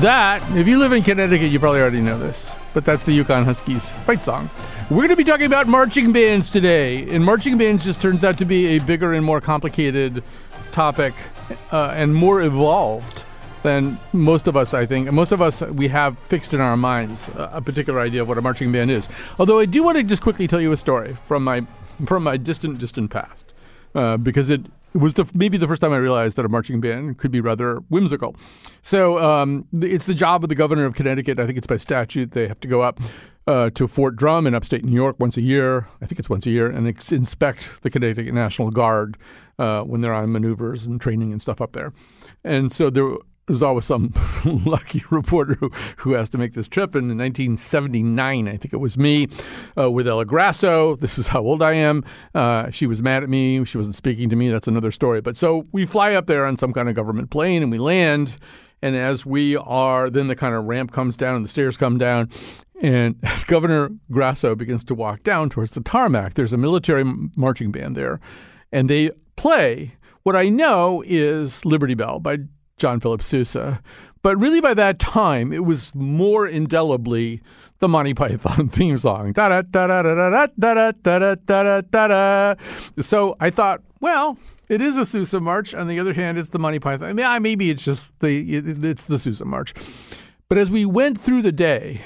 [0.00, 3.44] That, if you live in Connecticut, you probably already know this, but that's the UConn
[3.44, 4.50] Huskies fight song.
[4.90, 8.36] We're going to be talking about marching bands today, and marching bands just turns out
[8.38, 10.22] to be a bigger and more complicated
[10.70, 11.14] topic
[11.72, 13.24] uh, and more evolved
[13.62, 15.10] than most of us, I think.
[15.12, 18.42] Most of us, we have fixed in our minds a particular idea of what a
[18.42, 19.08] marching band is.
[19.38, 21.66] Although I do want to just quickly tell you a story from my
[22.04, 23.54] from my distant, distant past,
[23.94, 24.60] uh, because it
[24.96, 27.42] it was the, maybe the first time I realized that a marching band could be
[27.42, 28.34] rather whimsical.
[28.80, 31.38] So um, it's the job of the governor of Connecticut.
[31.38, 32.98] I think it's by statute they have to go up
[33.46, 35.86] uh, to Fort Drum in upstate New York once a year.
[36.00, 39.18] I think it's once a year, and ex- inspect the Connecticut National Guard
[39.58, 41.92] uh, when they're on maneuvers and training and stuff up there.
[42.42, 44.12] And so there there's always some
[44.44, 46.94] lucky reporter who, who has to make this trip.
[46.94, 49.28] And in 1979, I think it was me
[49.78, 50.96] uh, with Ella Grasso.
[50.96, 52.04] This is how old I am.
[52.34, 53.64] Uh, she was mad at me.
[53.64, 54.50] She wasn't speaking to me.
[54.50, 55.20] That's another story.
[55.20, 58.36] But so we fly up there on some kind of government plane and we land.
[58.82, 61.98] And as we are, then the kind of ramp comes down and the stairs come
[61.98, 62.28] down.
[62.82, 67.04] And as Governor Grasso begins to walk down towards the tarmac, there's a military
[67.36, 68.20] marching band there.
[68.72, 72.38] And they play what I know is Liberty Bell by
[72.76, 73.82] John Philip Sousa.
[74.22, 77.40] But really, by that time, it was more indelibly
[77.78, 79.34] the Monty Python theme song.
[83.00, 84.38] So I thought, well,
[84.68, 85.74] it is a Sousa march.
[85.74, 87.08] On the other hand, it's the Monty Python.
[87.08, 89.74] I mean, maybe it's just the it's the Sousa march.
[90.48, 92.02] But as we went through the day,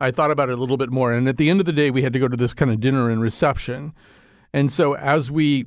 [0.00, 1.12] I thought about it a little bit more.
[1.12, 2.80] And at the end of the day, we had to go to this kind of
[2.80, 3.94] dinner and reception.
[4.52, 5.66] And so as we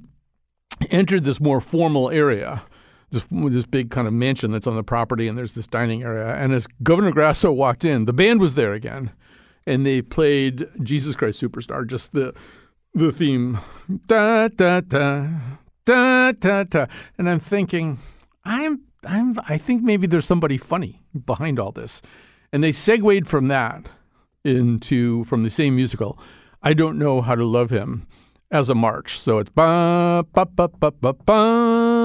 [0.89, 2.63] entered this more formal area,
[3.11, 6.33] this this big kind of mansion that's on the property, and there's this dining area.
[6.33, 9.11] And as Governor Grasso walked in, the band was there again,
[9.65, 12.33] and they played Jesus Christ Superstar, just the
[12.93, 13.59] the theme,
[14.07, 15.27] da da da
[15.85, 16.85] da da da.
[17.17, 17.99] And I'm thinking,
[18.45, 22.01] I'm I'm I think maybe there's somebody funny behind all this,
[22.53, 23.87] and they segued from that
[24.43, 26.17] into from the same musical.
[26.63, 28.07] I don't know how to love him
[28.51, 29.19] as a march.
[29.19, 32.00] So it's ba ba ba ba ba ba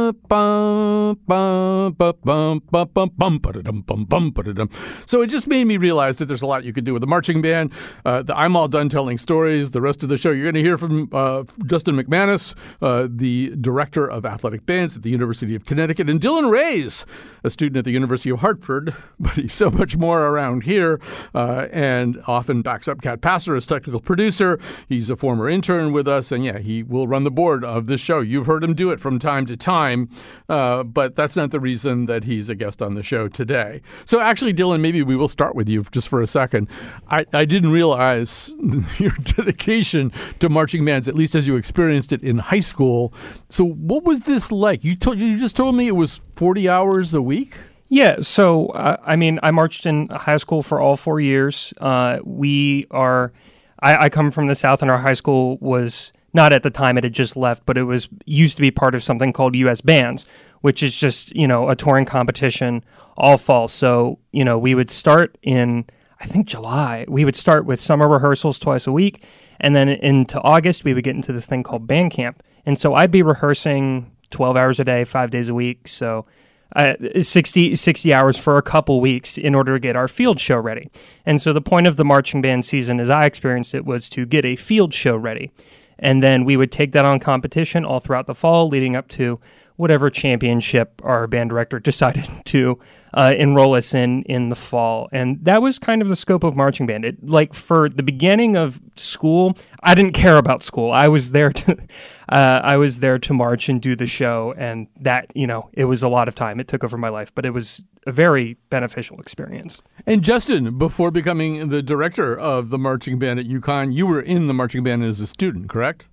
[5.07, 7.07] so it just made me realize that there's a lot you could do with a
[7.07, 7.73] marching band.
[8.05, 9.71] Uh, the, I'm all done telling stories.
[9.71, 13.55] The rest of the show, you're going to hear from uh, Justin McManus, uh, the
[13.61, 17.07] director of athletic bands at the University of Connecticut, and Dylan Reyes,
[17.45, 21.01] a student at the University of Hartford, but he's so much more around here
[21.35, 24.59] and often backs up Cat Pastor as technical producer.
[24.89, 28.01] He's a former intern with us, and yeah, he will run the board of this
[28.01, 28.21] show.
[28.21, 30.11] You've heard him do it from time to time time,
[30.49, 33.83] uh, but that's not the reason that he's a guest on the show today.
[34.05, 36.69] So, actually, Dylan, maybe we will start with you just for a second.
[37.09, 38.53] I, I didn't realize
[38.99, 43.13] your dedication to marching bands, at least as you experienced it in high school.
[43.49, 44.85] So, what was this like?
[44.85, 47.57] You told you just told me it was forty hours a week.
[47.89, 51.73] Yeah, so uh, I mean, I marched in high school for all four years.
[51.81, 53.33] Uh, we are,
[53.79, 56.99] I, I, come from the South, and our high school was not at the time
[56.99, 59.81] it had just left, but it was used to be part of something called US
[59.81, 60.27] Bands,
[60.61, 62.85] which is just, you know, a touring competition
[63.17, 63.69] all fall.
[63.69, 65.87] So, you know, we would start in
[66.21, 67.05] I think July.
[67.09, 69.23] We would start with summer rehearsals twice a week,
[69.61, 72.43] and then into August we would get into this thing called band camp.
[72.65, 75.87] And so I'd be rehearsing 12 hours a day, 5 days a week.
[75.87, 76.27] So
[76.75, 80.59] uh, 60, 60 hours for a couple weeks in order to get our field show
[80.59, 80.91] ready.
[81.25, 84.27] And so the point of the marching band season, as I experienced it, was to
[84.27, 85.53] get a field show ready.
[85.99, 89.41] And then we would take that on competition all throughout the fall, leading up to
[89.77, 92.79] whatever championship our band director decided to
[93.15, 95.09] uh, enroll us in in the fall.
[95.11, 97.05] And that was kind of the scope of marching band.
[97.05, 100.93] It, like for the beginning of school, I didn't care about school.
[100.93, 101.77] I was there to
[102.29, 105.85] uh, I was there to march and do the show, and that you know it
[105.87, 106.61] was a lot of time.
[106.61, 109.83] It took over my life, but it was a very beneficial experience.
[110.07, 114.47] And Justin, before becoming the director of the marching band at UConn, you were in
[114.47, 116.09] the marching band as a student, correct?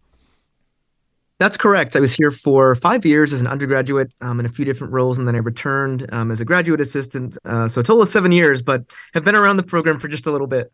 [1.43, 1.97] That's correct.
[1.97, 5.19] I was here for five years as an undergraduate um, in a few different roles,
[5.19, 7.37] and then I returned um, as a graduate assistant.
[7.43, 10.25] Uh, so a total of seven years, but have been around the program for just
[10.25, 10.71] a little bit.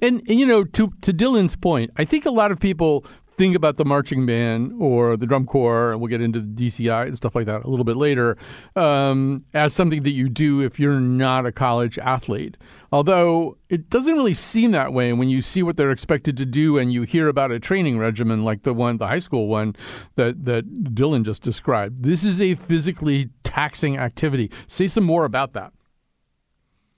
[0.00, 3.04] And, and, you know, to to Dylan's point, I think a lot of people
[3.36, 7.06] think about the marching band or the drum corps, and we'll get into the DCI
[7.06, 8.36] and stuff like that a little bit later,
[8.74, 12.56] um, as something that you do if you're not a college athlete.
[12.92, 16.78] Although it doesn't really seem that way when you see what they're expected to do
[16.78, 19.74] and you hear about a training regimen like the one, the high school one
[20.14, 22.04] that, that Dylan just described.
[22.04, 24.50] This is a physically taxing activity.
[24.66, 25.72] Say some more about that.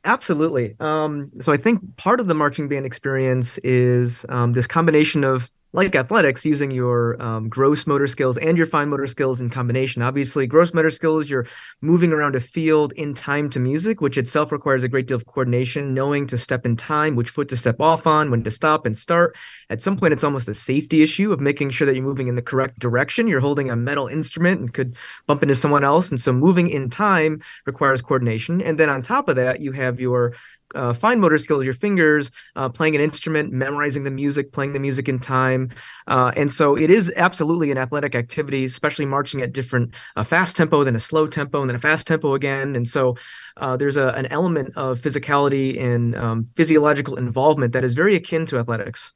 [0.04, 0.76] Absolutely.
[0.80, 5.50] Um, so I think part of the marching band experience is um, this combination of
[5.72, 10.00] like athletics, using your um, gross motor skills and your fine motor skills in combination.
[10.00, 11.46] Obviously, gross motor skills, you're
[11.82, 15.26] moving around a field in time to music, which itself requires a great deal of
[15.26, 18.86] coordination, knowing to step in time, which foot to step off on, when to stop
[18.86, 19.36] and start.
[19.68, 22.34] At some point, it's almost a safety issue of making sure that you're moving in
[22.34, 23.28] the correct direction.
[23.28, 26.08] You're holding a metal instrument and could bump into someone else.
[26.08, 28.62] And so moving in time requires coordination.
[28.62, 30.34] And then on top of that, you have your
[30.74, 34.80] uh, fine motor skills, your fingers, uh, playing an instrument, memorizing the music, playing the
[34.80, 35.70] music in time.
[36.06, 40.56] Uh, and so it is absolutely an athletic activity, especially marching at different uh, fast
[40.56, 42.76] tempo, then a slow tempo, and then a fast tempo again.
[42.76, 43.16] And so
[43.56, 48.46] uh, there's a, an element of physicality and um, physiological involvement that is very akin
[48.46, 49.14] to athletics.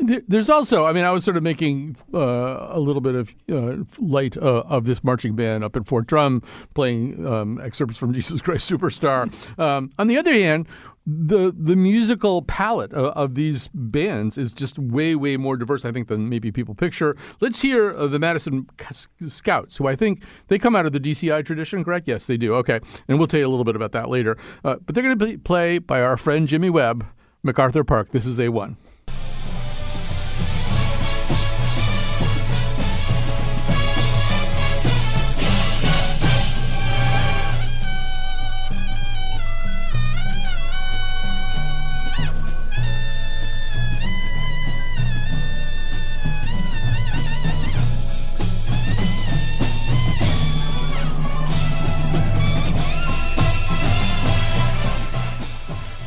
[0.00, 3.84] There's also, I mean, I was sort of making uh, a little bit of uh,
[3.98, 6.42] light uh, of this marching band up in Fort Drum,
[6.74, 9.32] playing um, excerpts from Jesus Christ Superstar.
[9.58, 10.66] Um, on the other hand,
[11.06, 15.92] the the musical palette of, of, these bands is just way way more diverse, I
[15.92, 17.14] think, than maybe people picture.
[17.40, 18.66] Let's hear uh, the Madison
[19.26, 22.08] Scouts, who I think they come out of the DCI tradition, correct?
[22.08, 22.54] Yes, they do.
[22.54, 24.38] Okay, and we'll tell you a little bit about that later.
[24.64, 27.06] Uh, but they're going to play by our friend Jimmy Webb,
[27.42, 28.10] MacArthur Park.
[28.10, 28.78] This is a one.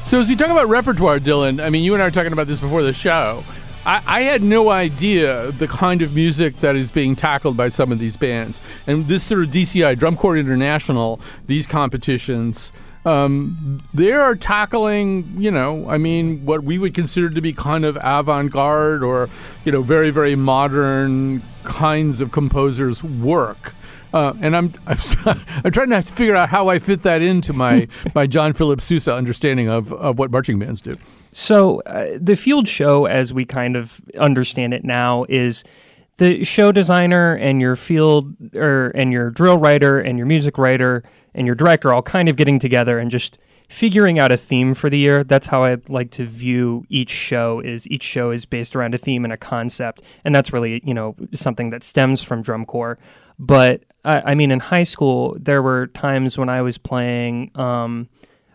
[0.07, 2.47] So as we talk about repertoire, Dylan, I mean, you and I were talking about
[2.47, 3.43] this before the show.
[3.85, 7.91] I, I, had no idea the kind of music that is being tackled by some
[7.91, 8.61] of these bands.
[8.87, 12.71] And this sort of DCI, Drum Corps International, these competitions,
[13.05, 17.83] um, they are tackling, you know, I mean, what we would consider to be kind
[17.83, 19.27] of avant garde or,
[19.65, 23.73] you know, very, very modern kinds of composers' work.
[24.13, 24.97] Uh, and I'm, I'm
[25.63, 29.15] I'm trying to figure out how I fit that into my my John Philip Sousa
[29.15, 30.97] understanding of of what marching bands do.
[31.31, 35.63] So uh, the field show, as we kind of understand it now, is
[36.17, 41.03] the show designer and your field or and your drill writer and your music writer
[41.35, 43.37] and your director all kind of getting together and just
[43.69, 45.23] figuring out a theme for the year.
[45.23, 48.97] That's how I like to view each show is each show is based around a
[48.97, 50.01] theme and a concept.
[50.23, 52.97] And that's really, you know, something that stems from drum corps.
[53.39, 57.51] But I, I mean, in high school, there were times when I was playing.
[57.55, 58.09] Um,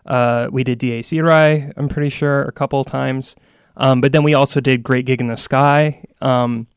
[0.05, 3.35] uh, we did Dies Irae, I'm pretty sure, a couple of times.
[3.77, 6.03] Um, but then we also did Great Gig in the Sky.
[6.21, 6.67] Um,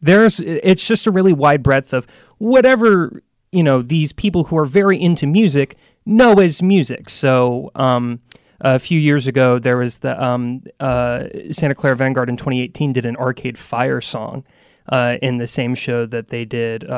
[0.00, 2.06] there's, it's just a really wide breadth of
[2.38, 3.22] whatever
[3.52, 7.08] you know these people who are very into music know as music.
[7.08, 8.20] So um,
[8.60, 13.04] a few years ago, there was the um, uh, Santa Clara Vanguard in 2018 did
[13.04, 14.44] an Arcade Fire song
[14.88, 16.90] uh, in the same show that they did.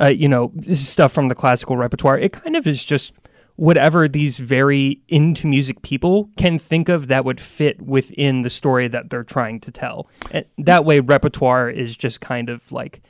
[0.00, 2.18] Uh, you know, stuff from the classical repertoire.
[2.18, 3.12] It kind of is just
[3.56, 8.88] whatever these very into music people can think of that would fit within the story
[8.88, 10.08] that they're trying to tell.
[10.30, 13.02] And that way, repertoire is just kind of like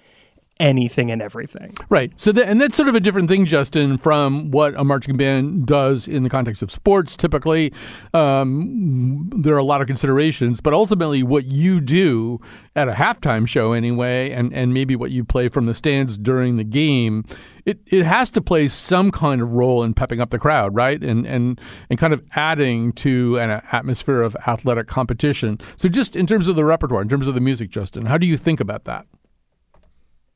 [0.61, 1.75] anything and everything.
[1.89, 2.13] Right.
[2.15, 5.67] So, that, and that's sort of a different thing, Justin, from what a marching band
[5.67, 7.17] does in the context of sports.
[7.17, 7.73] Typically,
[8.15, 12.41] um, there are a lot of considerations, but ultimately, what you do
[12.77, 16.57] at a halftime show, anyway, and, and maybe what you play from the stands during
[16.57, 17.25] the game,
[17.65, 21.03] it, it has to play some kind of role in pepping up the crowd, right?
[21.03, 25.59] And and and kind of adding to an atmosphere of athletic competition.
[25.77, 28.27] So, just in terms of the repertoire, in terms of the music, Justin, how do
[28.27, 29.07] you think about that?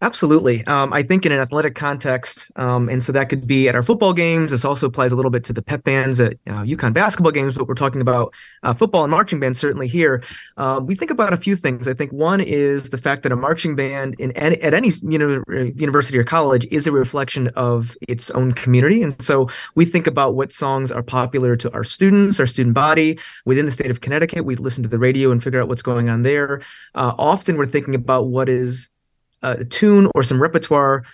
[0.03, 0.67] Absolutely.
[0.67, 3.83] Um, I think in an athletic context, um, and so that could be at our
[3.83, 4.51] football games.
[4.51, 7.55] This also applies a little bit to the pep bands at uh, UConn basketball games,
[7.55, 8.35] but we're talking about
[8.65, 10.23] uh, football and marching bands certainly here.
[10.57, 11.89] Uh, we think about a few things.
[11.89, 15.19] I think one is the fact that a marching band in any, at any you
[15.19, 15.43] know,
[15.75, 20.35] university or college is a reflection of its own community, and so we think about
[20.35, 24.45] what songs are popular to our students, our student body within the state of Connecticut.
[24.45, 26.61] We listen to the radio and figure out what's going on there.
[26.95, 28.91] Uh, often, we're thinking about what is
[29.45, 31.05] a tune or some repertoire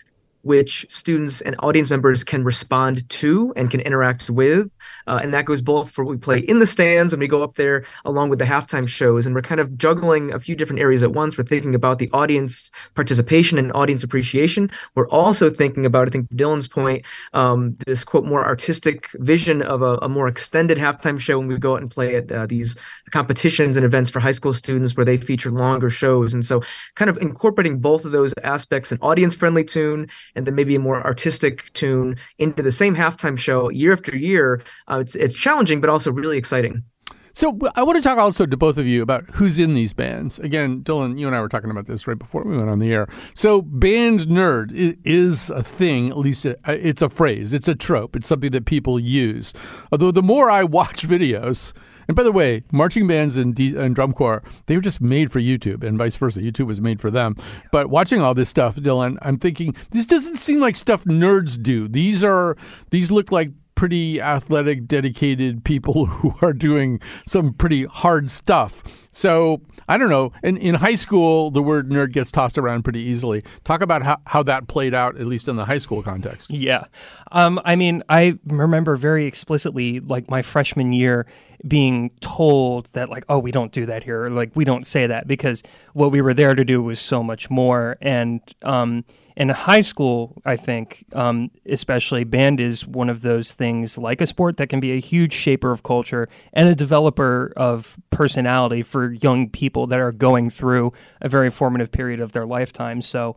[0.43, 4.71] which students and audience members can respond to and can interact with.
[5.07, 7.43] Uh, and that goes both for what we play in the stands and we go
[7.43, 9.27] up there, along with the halftime shows.
[9.27, 11.37] And we're kind of juggling a few different areas at once.
[11.37, 14.71] We're thinking about the audience participation and audience appreciation.
[14.95, 19.83] We're also thinking about, I think, Dylan's point, um, this quote, more artistic vision of
[19.83, 22.77] a, a, more extended halftime show when we go out and play at uh, these
[23.11, 26.35] competitions and events for high school students where they feature longer shows.
[26.35, 26.63] And so,
[26.95, 30.79] kind of incorporating both of those aspects, an audience friendly tune and then maybe a
[30.79, 34.63] more artistic tune into the same halftime show year after year.
[34.89, 36.85] Uh, it's it's challenging, but also really exciting.
[37.33, 40.39] So I want to talk also to both of you about who's in these bands.
[40.41, 42.93] Again, Dylan, you and I were talking about this right before we went on the
[42.93, 43.09] air.
[43.35, 44.73] So band nerd
[45.05, 46.11] is a thing.
[46.11, 47.53] At least it's a phrase.
[47.53, 48.17] It's a trope.
[48.17, 49.53] It's something that people use.
[49.93, 51.73] Although the more I watch videos
[52.11, 55.31] and by the way, marching bands and, D- and drum corps, they were just made
[55.31, 56.40] for YouTube and vice versa.
[56.40, 57.37] YouTube was made for them.
[57.71, 61.87] But watching all this stuff, Dylan, I'm thinking this doesn't seem like stuff nerds do.
[61.87, 62.57] These are
[62.90, 69.00] these look like pretty athletic, dedicated people who are doing some pretty hard stuff.
[69.11, 70.33] So I don't know.
[70.43, 73.43] In, in high school, the word nerd gets tossed around pretty easily.
[73.64, 76.50] Talk about how, how that played out, at least in the high school context.
[76.50, 76.85] Yeah.
[77.33, 81.26] Um, I mean, I remember very explicitly, like my freshman year,
[81.67, 85.26] being told that like oh we don't do that here like we don't say that
[85.26, 85.62] because
[85.93, 89.05] what we were there to do was so much more and um,
[89.41, 94.27] in high school i think um, especially band is one of those things like a
[94.27, 99.13] sport that can be a huge shaper of culture and a developer of personality for
[99.13, 100.93] young people that are going through
[101.23, 103.35] a very formative period of their lifetime so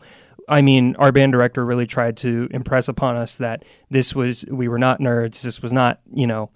[0.50, 4.68] I mean, our band director really tried to impress upon us that this was, we
[4.68, 5.42] were not nerds.
[5.42, 6.50] This was not, you know,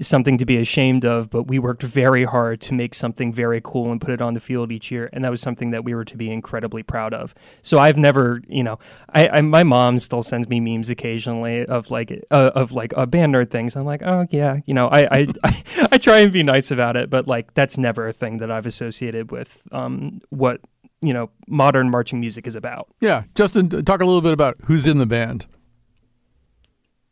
[0.00, 3.90] something to be ashamed of, but we worked very hard to make something very cool
[3.90, 6.04] and put it on the field each year, and that was something that we were
[6.04, 7.34] to be incredibly proud of.
[7.60, 8.78] So I've never, you know,
[9.10, 13.06] I, I my mom still sends me memes occasionally of like uh, of like uh,
[13.06, 13.76] band nerd things.
[13.76, 16.96] I'm like, oh yeah, you know, I I, I I try and be nice about
[16.96, 20.60] it, but like that's never a thing that I've associated with um, what
[21.00, 22.88] you know modern marching music is about.
[23.00, 25.46] Yeah, Justin, talk a little bit about who's in the band.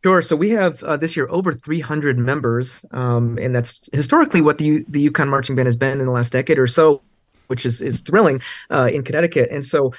[0.02, 0.22] Sure.
[0.22, 4.84] So we have uh, this year over 300 members, um, and that's historically what the
[4.88, 7.02] the UConn marching band has been in the last decade or so,
[7.48, 8.40] which is is thrilling
[8.70, 9.50] uh, in Connecticut.
[9.50, 9.92] And so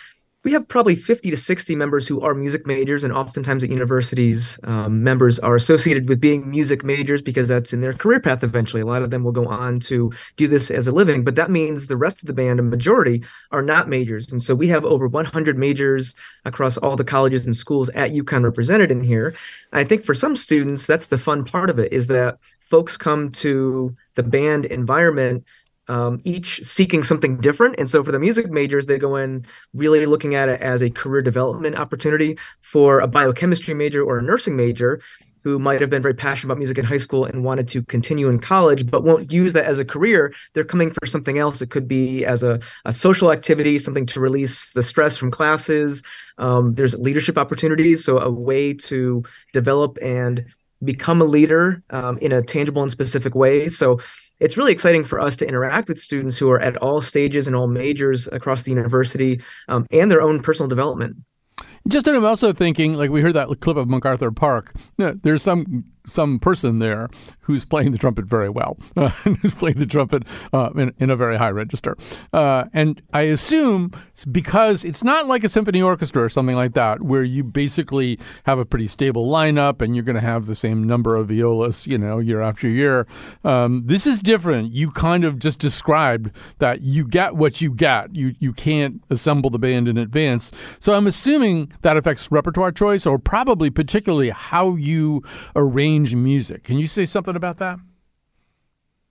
[0.43, 4.59] we have probably 50 to 60 members who are music majors and oftentimes at universities
[4.63, 8.81] um, members are associated with being music majors because that's in their career path eventually.
[8.81, 11.51] A lot of them will go on to do this as a living but that
[11.51, 14.31] means the rest of the band a majority are not majors.
[14.31, 18.43] And so we have over 100 majors across all the colleges and schools at UConn
[18.43, 19.35] represented in here.
[19.73, 23.31] I think for some students that's the fun part of it is that folks come
[23.31, 25.43] to the band environment
[25.91, 27.75] um, each seeking something different.
[27.79, 30.89] And so for the music majors, they go in really looking at it as a
[30.89, 32.37] career development opportunity.
[32.61, 35.01] For a biochemistry major or a nursing major,
[35.43, 38.29] who might have been very passionate about music in high school and wanted to continue
[38.29, 41.61] in college, but won't use that as a career, they're coming for something else.
[41.61, 46.03] It could be as a, a social activity, something to release the stress from classes.
[46.37, 50.45] Um, there's leadership opportunities, so a way to develop and
[50.83, 53.69] become a leader um, in a tangible and specific way.
[53.69, 53.99] So
[54.41, 57.55] it's really exciting for us to interact with students who are at all stages and
[57.55, 61.15] all majors across the university um, and their own personal development.
[61.87, 64.73] Just I'm also thinking, like we heard that clip of MacArthur Park.
[64.97, 67.09] There's some some person there
[67.51, 71.15] who's playing the trumpet very well, uh, who's playing the trumpet uh, in, in, a
[71.15, 71.97] very high register.
[72.31, 73.91] Uh, and I assume
[74.31, 78.59] because it's not like a symphony orchestra or something like that, where you basically have
[78.59, 81.97] a pretty stable lineup and you're going to have the same number of violas, you
[81.97, 83.07] know, year after year.
[83.43, 84.71] Um, this is different.
[84.71, 88.15] You kind of just described that you get what you get.
[88.15, 90.51] You you can't assemble the band in advance.
[90.79, 95.23] So I'm assuming that affects repertoire choice, or probably particularly how you
[95.55, 96.63] arrange change music.
[96.63, 97.79] Can you say something about that?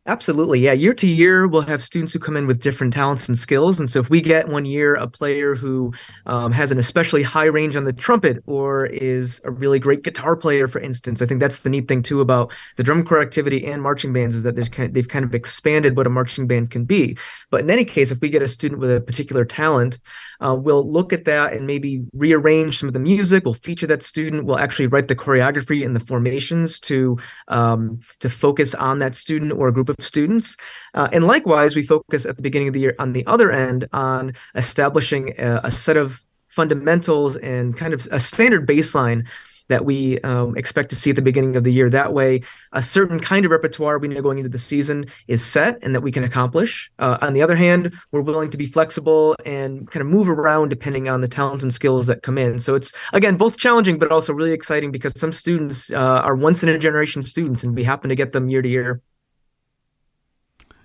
[0.07, 0.61] Absolutely.
[0.61, 0.73] Yeah.
[0.73, 3.79] Year to year, we'll have students who come in with different talents and skills.
[3.79, 5.93] And so if we get one year a player who
[6.25, 10.37] um, has an especially high range on the trumpet or is a really great guitar
[10.37, 13.67] player, for instance, I think that's the neat thing too about the drum corps activity
[13.67, 16.71] and marching bands is that kind of, they've kind of expanded what a marching band
[16.71, 17.19] can be.
[17.51, 19.99] But in any case, if we get a student with a particular talent,
[20.41, 23.45] uh, we'll look at that and maybe rearrange some of the music.
[23.45, 24.47] We'll feature that student.
[24.47, 29.53] We'll actually write the choreography and the formations to um, to focus on that student
[29.53, 30.57] or a group of students.
[30.95, 33.87] Uh, and likewise, we focus at the beginning of the year on the other end
[33.93, 39.27] on establishing a, a set of fundamentals and kind of a standard baseline
[39.71, 41.89] that we um, expect to see at the beginning of the year.
[41.89, 42.43] That way,
[42.73, 46.01] a certain kind of repertoire we know going into the season is set and that
[46.01, 46.91] we can accomplish.
[46.99, 50.71] Uh, on the other hand, we're willing to be flexible and kind of move around
[50.71, 52.59] depending on the talents and skills that come in.
[52.59, 56.65] So it's again both challenging but also really exciting because some students uh, are once
[56.65, 59.01] in a generation students and we happen to get them year to year.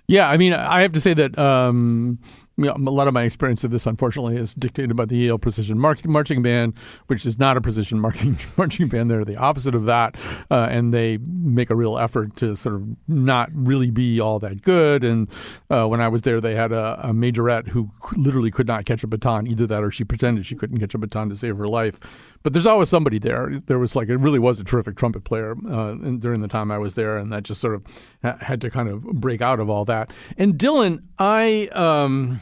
[0.08, 2.18] Yeah, I mean, I have to say that um,
[2.58, 5.38] you know, a lot of my experience of this, unfortunately, is dictated by the Yale
[5.38, 6.72] Precision Marching Band,
[7.06, 9.10] which is not a precision marching marching band.
[9.10, 10.16] They're the opposite of that,
[10.50, 14.62] uh, and they make a real effort to sort of not really be all that
[14.62, 15.04] good.
[15.04, 15.28] And
[15.68, 19.04] uh, when I was there, they had a, a majorette who literally could not catch
[19.04, 21.68] a baton, either that or she pretended she couldn't catch a baton to save her
[21.68, 22.00] life.
[22.42, 23.60] But there's always somebody there.
[23.66, 26.78] There was like it really was a terrific trumpet player uh, during the time I
[26.78, 29.84] was there, and that just sort of had to kind of break out of all
[29.84, 30.10] that.
[30.38, 31.68] And Dylan, I.
[31.72, 32.40] Um,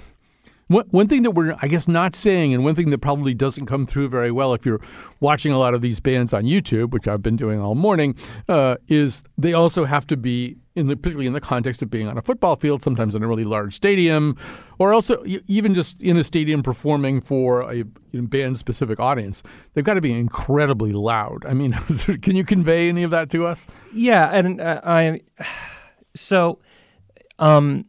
[0.68, 3.86] one thing that we're, I guess, not saying, and one thing that probably doesn't come
[3.86, 4.80] through very well if you're
[5.20, 8.14] watching a lot of these bands on YouTube, which I've been doing all morning,
[8.48, 12.08] uh, is they also have to be in the, particularly in the context of being
[12.08, 14.36] on a football field, sometimes in a really large stadium,
[14.78, 19.42] or also even just in a stadium performing for a band-specific audience.
[19.74, 21.44] They've got to be incredibly loud.
[21.46, 21.72] I mean,
[22.22, 23.66] can you convey any of that to us?
[23.92, 25.20] Yeah, and uh, I
[26.14, 26.58] so.
[27.36, 27.86] Um,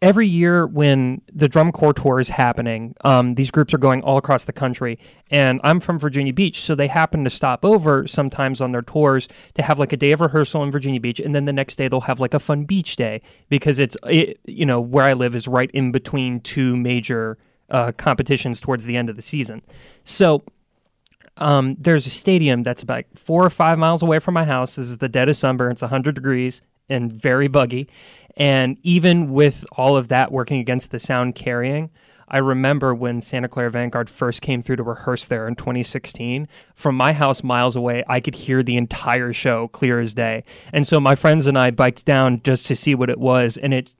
[0.00, 4.16] every year when the drum corps tour is happening, um, these groups are going all
[4.16, 4.98] across the country.
[5.30, 9.28] And I'm from Virginia Beach, so they happen to stop over sometimes on their tours
[9.54, 11.88] to have like a day of rehearsal in Virginia Beach, and then the next day
[11.88, 15.34] they'll have like a fun beach day because it's it, you know where I live
[15.34, 17.38] is right in between two major
[17.70, 19.62] uh, competitions towards the end of the season.
[20.04, 20.42] So.
[21.40, 24.74] Um, there's a stadium that's about four or five miles away from my house.
[24.74, 25.70] This is the dead of summer.
[25.70, 27.88] It's 100 degrees and very buggy.
[28.38, 31.90] And even with all of that working against the sound carrying,
[32.28, 36.46] I remember when Santa Clara Vanguard first came through to rehearse there in 2016.
[36.74, 40.44] From my house miles away, I could hear the entire show clear as day.
[40.72, 43.56] And so my friends and I biked down just to see what it was.
[43.56, 43.94] And it,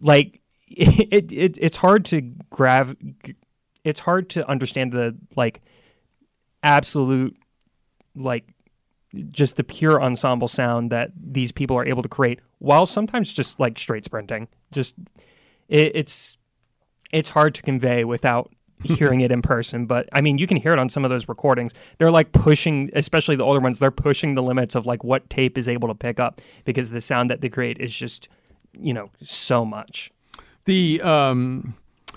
[0.00, 2.20] like, it, it it's hard to
[2.50, 2.96] grab,
[3.84, 5.60] it's hard to understand the, like,
[6.62, 7.36] absolute,
[8.16, 8.53] like,
[9.30, 13.60] just the pure ensemble sound that these people are able to create while sometimes just
[13.60, 14.48] like straight sprinting.
[14.72, 14.94] Just
[15.68, 16.36] it, it's
[17.12, 18.50] it's hard to convey without
[18.82, 21.28] hearing it in person but i mean you can hear it on some of those
[21.28, 21.72] recordings.
[21.98, 25.56] They're like pushing especially the older ones they're pushing the limits of like what tape
[25.56, 28.28] is able to pick up because the sound that they create is just
[28.78, 30.10] you know so much.
[30.64, 31.74] The um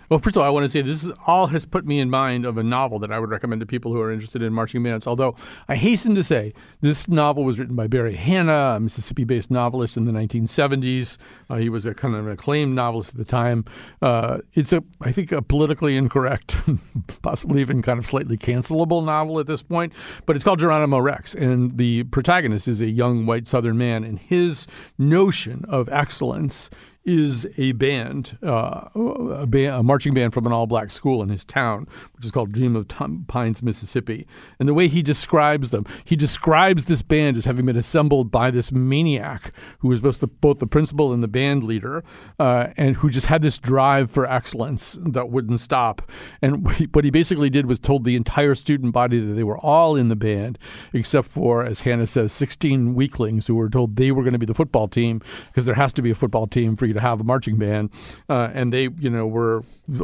[0.10, 2.10] well, first of all, I want to say this is, all has put me in
[2.10, 4.82] mind of a novel that I would recommend to people who are interested in marching
[4.84, 5.06] bands.
[5.06, 5.36] Although
[5.68, 10.06] I hasten to say this novel was written by Barry Hannah, a Mississippi-based novelist in
[10.06, 11.18] the 1970s.
[11.50, 13.66] Uh, he was a kind of an acclaimed novelist at the time.
[14.02, 16.56] Uh, it's a, I think, a politically incorrect,
[17.22, 19.92] possibly even kind of slightly cancelable novel at this point.
[20.26, 24.20] But it's called Geronimo Rex, and the protagonist is a young white Southern man, and
[24.20, 24.68] his
[24.98, 26.70] notion of excellence
[27.08, 31.88] is a band, uh, a, a marching band from an all-black school in his town,
[32.14, 32.86] which is called Dream of
[33.28, 34.28] Pines, Mississippi.
[34.60, 38.52] And the way he describes them, he describes this band as having been assembled by
[38.52, 42.04] this maniac who was both the, both the principal and the band leader,
[42.40, 46.02] uh, and who just had this drive for excellence that wouldn't stop.
[46.42, 49.46] And what he, what he basically did was told the entire student body that they
[49.46, 50.60] were all in the band,
[50.92, 54.46] except for, as Hannah says, 16 weaklings who were told they were going to be
[54.46, 57.22] the football team because there has to be a football team for you to have
[57.22, 57.90] a marching band,
[58.30, 59.64] uh, and they, you know, were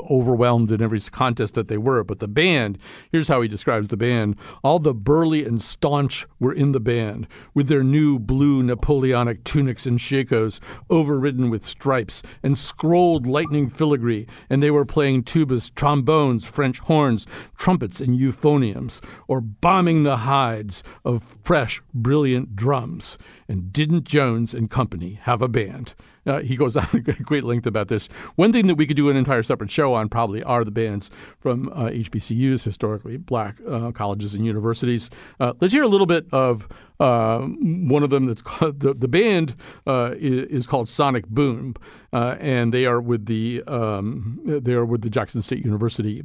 [0.10, 2.04] overwhelmed in every contest that they were.
[2.04, 2.78] But the band,
[3.12, 7.28] here's how he describes the band: all the burly and staunch were in the band
[7.54, 14.28] with their new blue Napoleonic tunics and shakos overridden with stripes and scrolled lightning filigree,
[14.50, 17.28] and they were playing tubas, trombones, French horns,
[17.58, 23.18] trumpets, and euphoniums, or bombing the hides of fresh, brilliant drums.
[23.48, 25.96] And didn't Jones and Company have a band?
[26.26, 28.08] Uh, he goes on at great length about this.
[28.36, 31.10] One thing that we could do an entire separate show on probably are the bands
[31.40, 35.10] from uh, HBCUs, historically black uh, colleges and universities.
[35.40, 36.68] Uh, let's hear a little bit of
[37.00, 38.26] uh, one of them.
[38.26, 39.56] That's called, the the band
[39.86, 41.76] uh, is, called Sonic Boom,
[42.12, 46.24] and they are with the um, they are with the Jackson State University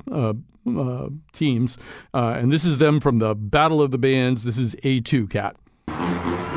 [1.33, 1.79] teams,
[2.15, 4.45] and this is them from the Battle of the Bands.
[4.45, 6.48] This is A2 Cat.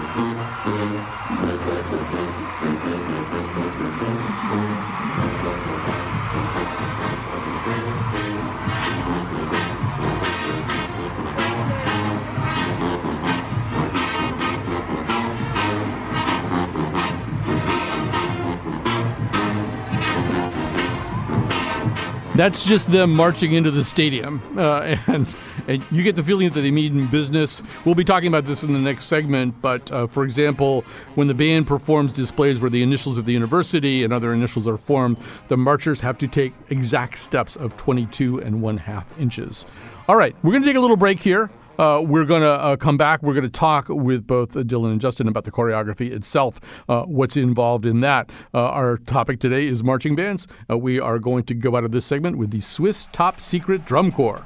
[22.33, 25.35] That's just them marching into the stadium, uh, and
[25.67, 27.61] and you get the feeling that they mean business.
[27.83, 31.33] We'll be talking about this in the next segment, but uh, for example, when the
[31.33, 35.17] band performs displays where the initials of the university and other initials are formed,
[35.49, 39.65] the marchers have to take exact steps of 22 and one half inches.
[40.07, 41.49] All right, we're going to take a little break here.
[41.81, 43.23] Uh, we're going to uh, come back.
[43.23, 47.35] We're going to talk with both Dylan and Justin about the choreography itself, uh, what's
[47.35, 48.29] involved in that.
[48.53, 50.47] Uh, our topic today is marching bands.
[50.69, 53.83] Uh, we are going to go out of this segment with the Swiss Top Secret
[53.83, 54.45] Drum Corps.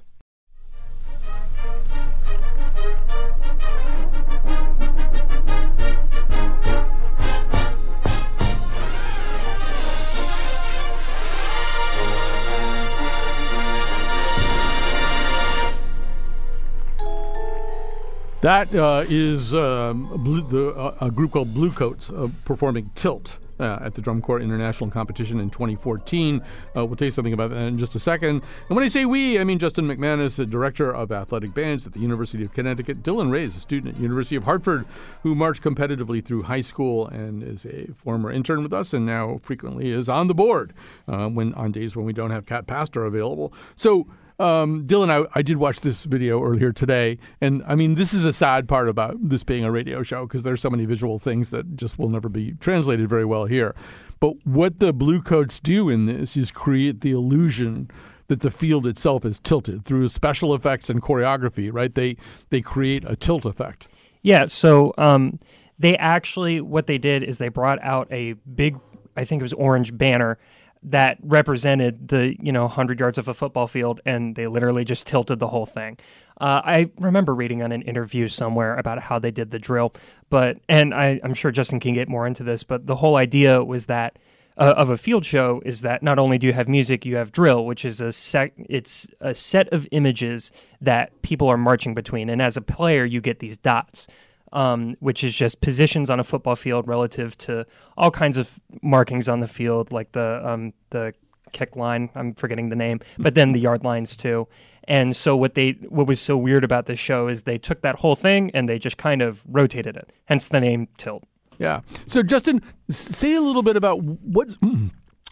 [18.41, 23.37] That uh, is um, blue, the, uh, a group called Bluecoats uh, performing Tilt.
[23.59, 26.41] Uh, at the Drum Corps International Competition in 2014.
[26.75, 28.41] Uh, we'll tell you something about that in just a second.
[28.69, 31.93] And when I say we, I mean Justin McManus, the director of athletic bands at
[31.93, 33.03] the University of Connecticut.
[33.03, 34.87] Dylan Ray is a student at University of Hartford,
[35.21, 39.37] who marched competitively through high school and is a former intern with us, and now
[39.43, 40.73] frequently is on the board
[41.07, 43.53] uh, when on days when we don't have Cat Pastor available.
[43.75, 44.07] So
[44.41, 48.25] um, Dylan, I, I did watch this video earlier today, and I mean, this is
[48.25, 51.51] a sad part about this being a radio show because there's so many visual things
[51.51, 53.75] that just will never be translated very well here.
[54.19, 57.89] But what the Bluecoats do in this is create the illusion
[58.27, 61.93] that the field itself is tilted through special effects and choreography, right?
[61.93, 62.17] They
[62.49, 63.87] they create a tilt effect.
[64.21, 64.45] Yeah.
[64.45, 65.37] So um,
[65.77, 68.79] they actually what they did is they brought out a big,
[69.17, 70.37] I think it was orange banner
[70.83, 75.05] that represented the you know 100 yards of a football field and they literally just
[75.07, 75.97] tilted the whole thing.
[76.39, 79.93] Uh, i remember reading on an interview somewhere about how they did the drill
[80.31, 83.63] but and I, am sure justin can get more into this but the whole idea
[83.63, 84.17] was that
[84.57, 87.31] uh, of a field show is that not only do you have music you have
[87.31, 92.27] drill which is a set it's a set of images that people are marching between
[92.27, 94.07] and as a player you get these dots
[94.51, 97.65] um, which is just positions on a football field relative to
[97.97, 101.13] all kinds of markings on the field, like the um, the
[101.51, 102.09] kick line.
[102.15, 104.47] I'm forgetting the name, but then the yard lines too.
[104.85, 107.97] And so what they what was so weird about this show is they took that
[107.97, 110.11] whole thing and they just kind of rotated it.
[110.25, 111.23] Hence the name Tilt.
[111.59, 111.81] Yeah.
[112.07, 114.57] So Justin, say a little bit about what's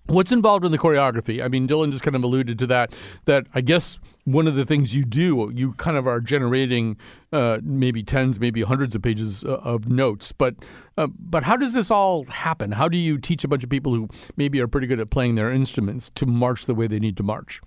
[0.09, 1.43] What's involved in the choreography?
[1.43, 2.93] I mean, Dylan just kind of alluded to that.
[3.25, 6.97] That I guess one of the things you do, you kind of are generating
[7.31, 10.31] uh, maybe tens, maybe hundreds of pages uh, of notes.
[10.31, 10.55] But
[10.97, 12.71] uh, but how does this all happen?
[12.71, 15.35] How do you teach a bunch of people who maybe are pretty good at playing
[15.35, 17.61] their instruments to march the way they need to march?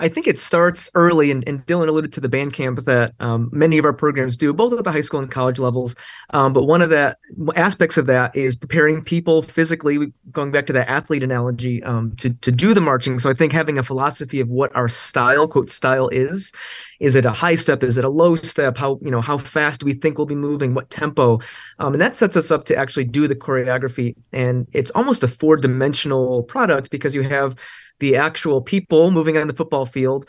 [0.00, 3.50] I think it starts early, and, and Dylan alluded to the band camp that um,
[3.52, 5.94] many of our programs do, both at the high school and college levels.
[6.30, 7.16] Um, but one of the
[7.54, 12.30] aspects of that is preparing people physically, going back to that athlete analogy, um, to
[12.30, 13.18] to do the marching.
[13.18, 16.52] So I think having a philosophy of what our style, quote style, is.
[16.98, 17.82] Is it a high step?
[17.82, 18.76] Is it a low step?
[18.76, 20.74] How you know how fast we think we'll be moving?
[20.74, 21.40] What tempo?
[21.78, 24.16] Um, and that sets us up to actually do the choreography.
[24.32, 27.56] And it's almost a four dimensional product because you have
[28.00, 30.28] the actual people moving on the football field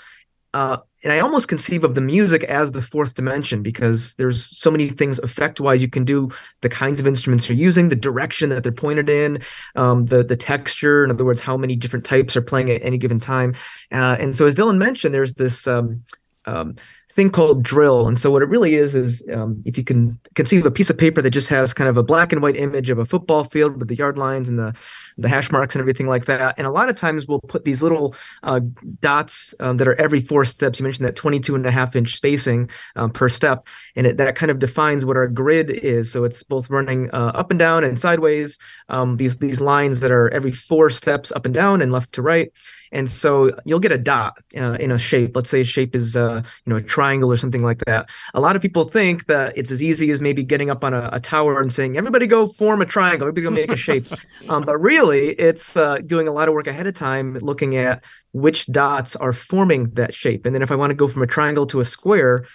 [0.53, 4.69] uh, and I almost conceive of the music as the fourth dimension because there's so
[4.69, 6.29] many things effect wise you can do
[6.59, 9.39] the kinds of instruments you're using, the direction that they're pointed in,
[9.75, 12.97] um, the the texture, in other words, how many different types are playing at any
[12.97, 13.55] given time.
[13.91, 16.03] Uh, and so, as Dylan mentioned, there's this um,
[16.51, 16.75] um,
[17.11, 18.07] thing called drill.
[18.07, 20.97] And so what it really is is um, if you can conceive a piece of
[20.97, 23.77] paper that just has kind of a black and white image of a football field
[23.77, 24.73] with the yard lines and the
[25.17, 26.55] the hash marks and everything like that.
[26.57, 28.61] And a lot of times we'll put these little uh,
[29.01, 30.79] dots um, that are every four steps.
[30.79, 33.67] You mentioned that 22 and a half inch spacing um, per step.
[33.95, 36.11] And it, that kind of defines what our grid is.
[36.11, 38.57] So it's both running uh, up and down and sideways,
[38.89, 42.21] um, these, these lines that are every four steps up and down and left to
[42.21, 42.51] right.
[42.91, 45.35] And so you'll get a dot uh, in a shape.
[45.35, 48.09] Let's say a shape is, uh, you know, a triangle or something like that.
[48.33, 51.09] A lot of people think that it's as easy as maybe getting up on a,
[51.13, 53.27] a tower and saying, "Everybody go form a triangle.
[53.27, 54.07] Everybody go make a shape."
[54.49, 58.03] Um, but really, it's uh, doing a lot of work ahead of time, looking at
[58.33, 60.45] which dots are forming that shape.
[60.45, 62.45] And then if I want to go from a triangle to a square,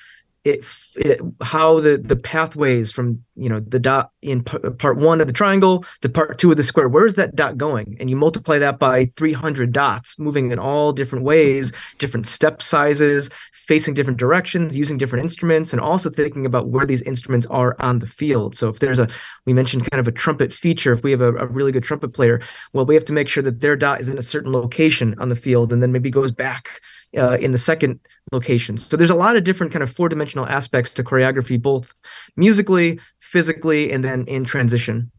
[0.47, 5.27] it, it, how the the pathways from you know the dot in part one of
[5.27, 7.97] the triangle to part two of the square where's that dot going?
[7.99, 13.29] And you multiply that by 300 dots moving in all different ways different step sizes
[13.53, 17.99] facing different directions using different instruments and also thinking about where these instruments are on
[17.99, 18.55] the field.
[18.55, 19.09] So if there's a
[19.47, 22.11] we mentioned kind of a trumpet feature if we have a, a really good trumpet
[22.11, 22.41] player
[22.73, 25.29] well we have to make sure that their dot is in a certain location on
[25.29, 26.81] the field and then maybe goes back
[27.17, 28.01] uh, in the second
[28.33, 28.77] location.
[28.77, 31.95] So there's a lot of different kind of four dimensional aspects to choreography, both
[32.37, 35.11] musically, physically, and then in transition.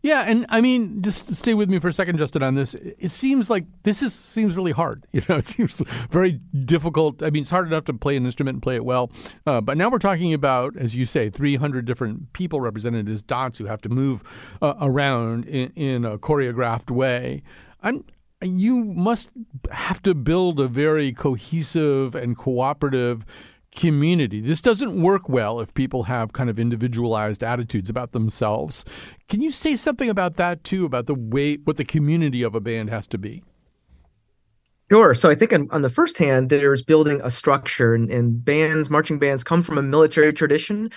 [0.00, 2.74] Yeah, and I mean, just stay with me for a second, Justin, on this.
[2.74, 5.04] It seems like this is seems really hard.
[5.12, 6.32] You know, it seems very
[6.64, 7.24] difficult.
[7.24, 9.10] I mean, it's hard enough to play an instrument and play it well,
[9.46, 13.58] uh, but now we're talking about, as you say, 300 different people represented as dots
[13.58, 14.22] who have to move
[14.62, 17.42] uh, around in, in a choreographed way.
[17.82, 18.04] I'm
[18.42, 19.30] you must
[19.70, 23.24] have to build a very cohesive and cooperative
[23.74, 24.40] community.
[24.40, 28.84] This doesn't work well if people have kind of individualized attitudes about themselves.
[29.28, 32.60] Can you say something about that too, about the way what the community of a
[32.60, 33.42] band has to be?
[34.90, 35.12] Sure.
[35.14, 38.88] So I think on, on the first hand, there's building a structure, and, and bands,
[38.88, 40.90] marching bands, come from a military tradition.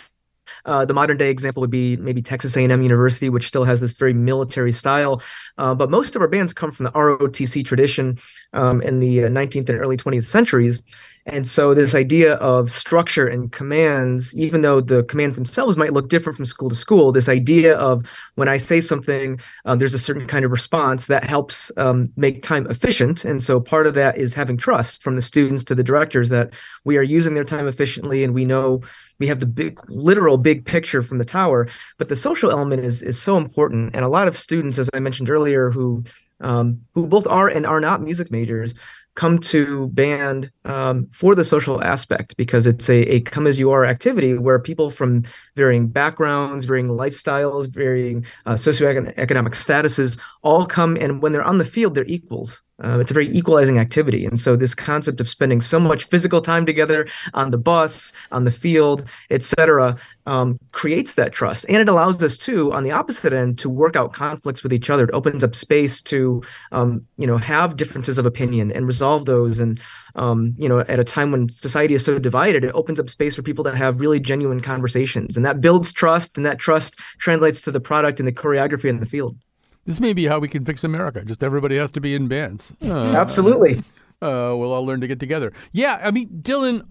[0.66, 3.94] Uh, the modern day example would be maybe Texas A&M University, which still has this
[3.94, 5.22] very military style.
[5.58, 8.18] Uh, but most of our bands come from the ROTC tradition
[8.54, 10.82] um, in the 19th uh, and early 20th centuries.
[11.26, 16.10] And so this idea of structure and commands, even though the commands themselves might look
[16.10, 18.06] different from school to school, this idea of
[18.36, 22.42] when I say something, um, there's a certain kind of response that helps um, make
[22.42, 23.24] time efficient.
[23.24, 26.54] And so part of that is having trust from the students to the directors that
[26.86, 28.82] we are using their time efficiently and we know
[29.20, 31.68] we have the big literal big picture from the tower.
[32.00, 33.96] But the social element is is so important.
[33.96, 36.04] And a lot of students, as I mentioned earlier, who
[36.40, 38.74] um, who both are and are not music majors
[39.16, 43.72] come to band um, for the social aspect because it's a, a come as you
[43.72, 45.24] are activity where people from
[45.56, 49.16] varying backgrounds, varying lifestyles, varying uh, socioeconomic
[49.54, 52.64] statuses all come and when they're on the field, they're equals.
[52.84, 54.26] Uh, it's a very equalizing activity.
[54.26, 58.44] And so this concept of spending so much physical time together on the bus, on
[58.44, 61.66] the field, etc., um, creates that trust.
[61.68, 64.90] And it allows us too, on the opposite end, to work out conflicts with each
[64.90, 65.06] other.
[65.06, 66.42] It opens up space to,
[66.72, 69.60] um, you know, have differences of opinion and resolve those.
[69.60, 69.80] And,
[70.16, 73.36] um, you know, at a time when society is so divided, it opens up space
[73.36, 75.38] for people to have really genuine conversations.
[75.38, 79.00] And that builds trust, and that trust translates to the product and the choreography in
[79.00, 79.38] the field
[79.86, 81.24] this may be how we can fix America.
[81.26, 82.74] Just everybody has to be in bands.
[82.84, 83.84] Uh, Absolutely.
[84.22, 85.52] Uh, we'll all learn to get together.
[85.72, 86.86] Yeah, I mean, Dylan,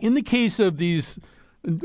[0.00, 1.20] in the case of these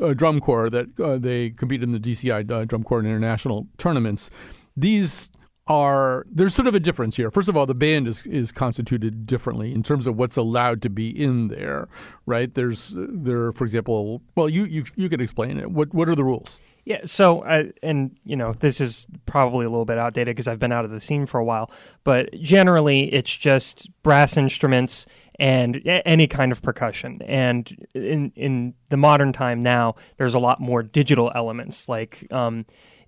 [0.01, 4.31] uh, drum corps that uh, they compete in the DCI uh, Drum Corps International tournaments,
[4.75, 5.29] these
[5.69, 7.29] are there's sort of a difference here.
[7.29, 10.89] First of all, the band is is constituted differently in terms of what's allowed to
[10.89, 11.87] be in there,
[12.25, 12.53] right?
[12.53, 15.71] There's there, for example, well, you you you can explain it.
[15.71, 16.59] What what are the rules?
[16.85, 20.59] Yeah, so uh, and you know this is probably a little bit outdated because I've
[20.59, 21.69] been out of the scene for a while,
[22.03, 25.05] but generally it's just brass instruments
[25.39, 27.21] and any kind of percussion.
[27.27, 32.25] And in in the modern time now, there's a lot more digital elements like.
[32.33, 32.65] Um,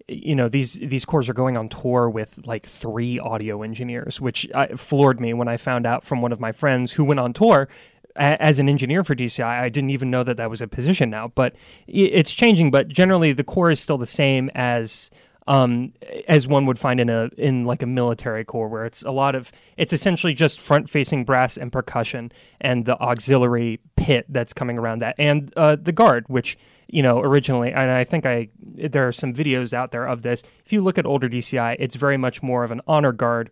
[0.08, 4.48] you know these these corps are going on tour with like three audio engineers, which
[4.54, 7.34] uh, floored me when I found out from one of my friends who went on
[7.34, 7.68] tour
[8.16, 11.30] as an engineer for DCI, I didn't even know that that was a position now.
[11.30, 11.56] But
[11.88, 12.72] it's changing.
[12.72, 15.12] But generally, the core is still the same as
[15.48, 15.94] um,
[16.28, 19.36] as one would find in a in like a military corps, where it's a lot
[19.36, 24.78] of it's essentially just front facing brass and percussion, and the auxiliary pit that's coming
[24.78, 26.58] around that, and uh, the guard, which
[26.92, 30.44] you know originally, and I think I there are some videos out there of this.
[30.66, 33.50] If you look at older DCI, it's very much more of an honor guard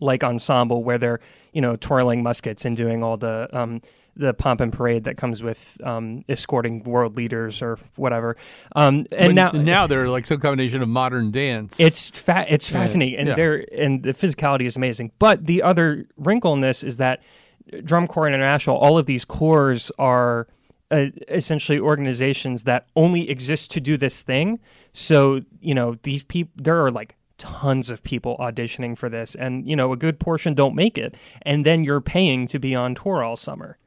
[0.00, 1.20] like ensemble where they're
[1.52, 3.80] you know twirling muskets and doing all the um,
[4.16, 8.36] the pomp and parade that comes with um, escorting world leaders or whatever.
[8.76, 11.80] Um, and But now now they're like some combination of modern dance.
[11.80, 13.34] it's fa- it's fascinating, and yeah.
[13.34, 15.10] they're and the physicality is amazing.
[15.18, 17.22] But the other wrinkle in this is that
[17.82, 20.46] Drum Corps International, all of these corps are
[20.94, 24.60] uh, essentially organizations that only exist to do this thing.
[24.92, 29.68] So you know these people, there are like tons of people auditioning for this, and
[29.68, 32.94] you know a good portion don't make it, and then you're paying to be on
[32.94, 33.78] tour all summer.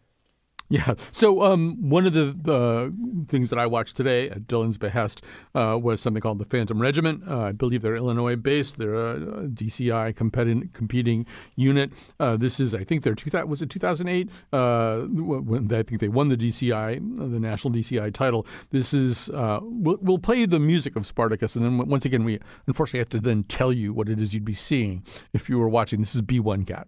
[0.69, 0.95] Yeah.
[1.12, 2.93] So um, one of the, the
[3.30, 5.23] things that I watched today at Dylan's behest
[5.56, 7.23] uh, was something called the Phantom Regiment.
[7.25, 8.77] Uh, I believe they're Illinois based.
[8.77, 11.25] They're a, DCI competing, competing
[11.56, 11.93] unit.
[12.19, 14.30] Uh, this is, I think, their two, was it 2008?
[14.51, 18.45] Uh, when I think they won the DCI, the national DCI title.
[18.71, 22.39] This is uh, we'll, we'll play the music of Spartacus, and then once again, we
[22.65, 25.03] unfortunately have to then tell you what it is you'd be seeing
[25.34, 25.99] if you were watching.
[25.99, 26.88] This is B1 Cat.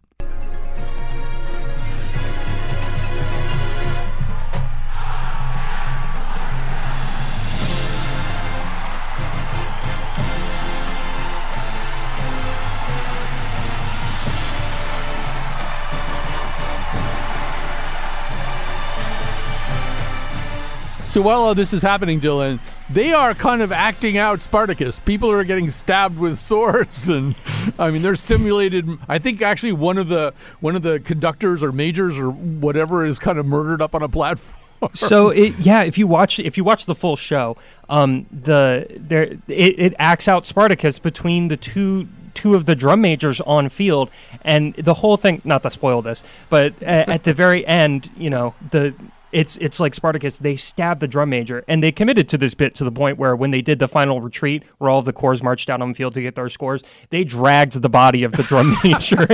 [21.09, 24.99] So while all this is happening, Dylan, they are kind of acting out Spartacus.
[24.99, 27.33] People are getting stabbed with swords, and
[27.79, 28.87] I mean, they're simulated.
[29.07, 33.17] I think actually one of the one of the conductors or majors or whatever is
[33.17, 34.91] kind of murdered up on a platform.
[34.93, 37.57] so it, yeah, if you watch if you watch the full show,
[37.89, 43.01] um, the there it, it acts out Spartacus between the two two of the drum
[43.01, 44.11] majors on field,
[44.43, 45.41] and the whole thing.
[45.43, 48.93] Not to spoil this, but a, at the very end, you know the.
[49.31, 50.39] It's it's like Spartacus.
[50.39, 53.35] They stabbed the drum major, and they committed to this bit to the point where
[53.35, 55.95] when they did the final retreat, where all of the corps marched out on the
[55.95, 59.27] field to get their scores, they dragged the body of the drum major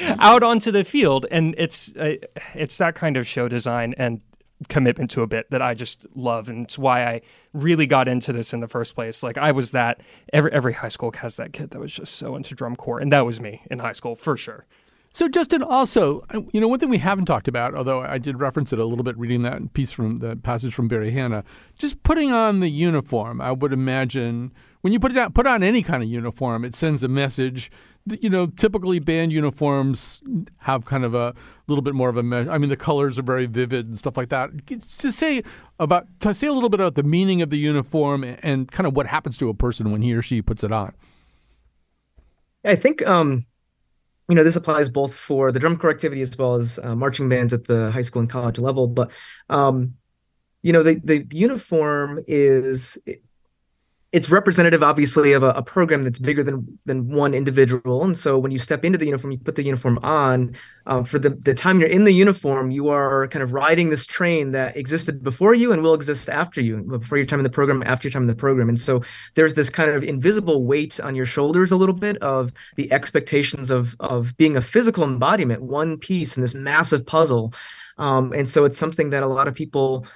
[0.18, 2.16] out onto the field, and it's uh,
[2.54, 4.20] it's that kind of show design and
[4.68, 7.20] commitment to a bit that I just love, and it's why I
[7.52, 9.22] really got into this in the first place.
[9.22, 10.00] Like I was that
[10.32, 13.12] every every high school has that kid that was just so into drum corps, and
[13.12, 14.66] that was me in high school for sure.
[15.14, 18.72] So, Justin, also, you know, one thing we haven't talked about, although I did reference
[18.72, 21.44] it a little bit reading that piece from the passage from Barry Hannah,
[21.76, 23.38] just putting on the uniform.
[23.38, 26.74] I would imagine when you put it out, put on any kind of uniform, it
[26.74, 27.70] sends a message.
[28.06, 30.22] That, you know, typically band uniforms
[30.60, 31.34] have kind of a
[31.68, 32.22] little bit more of a.
[32.22, 34.50] Me- I mean, the colors are very vivid and stuff like that.
[34.68, 35.42] It's to say
[35.78, 38.96] about to say a little bit about the meaning of the uniform and kind of
[38.96, 40.94] what happens to a person when he or she puts it on.
[42.64, 43.46] I think um,
[44.32, 47.28] you know this applies both for the drum corps activity as well as uh, marching
[47.28, 48.86] bands at the high school and college level.
[48.86, 49.10] But
[49.50, 49.92] um,
[50.62, 52.96] you know the the uniform is
[54.12, 58.04] it's representative obviously of a, a, program that's bigger than than one individual.
[58.04, 60.54] And so when you step into the uniform you put the uniform on
[60.86, 64.04] um, for the, the time you're in the uniform you are kind of riding this
[64.04, 67.50] train that existed before you and will exist after you before your time in the
[67.50, 68.68] program after your time in the program.
[68.68, 69.02] And so
[69.34, 73.70] there's this kind of invisible weight on your shoulders a little bit of the expectations
[73.70, 77.54] of of being a physical embodiment one piece in this massive puzzle.
[77.98, 80.06] Um, and so it's something that a lot of people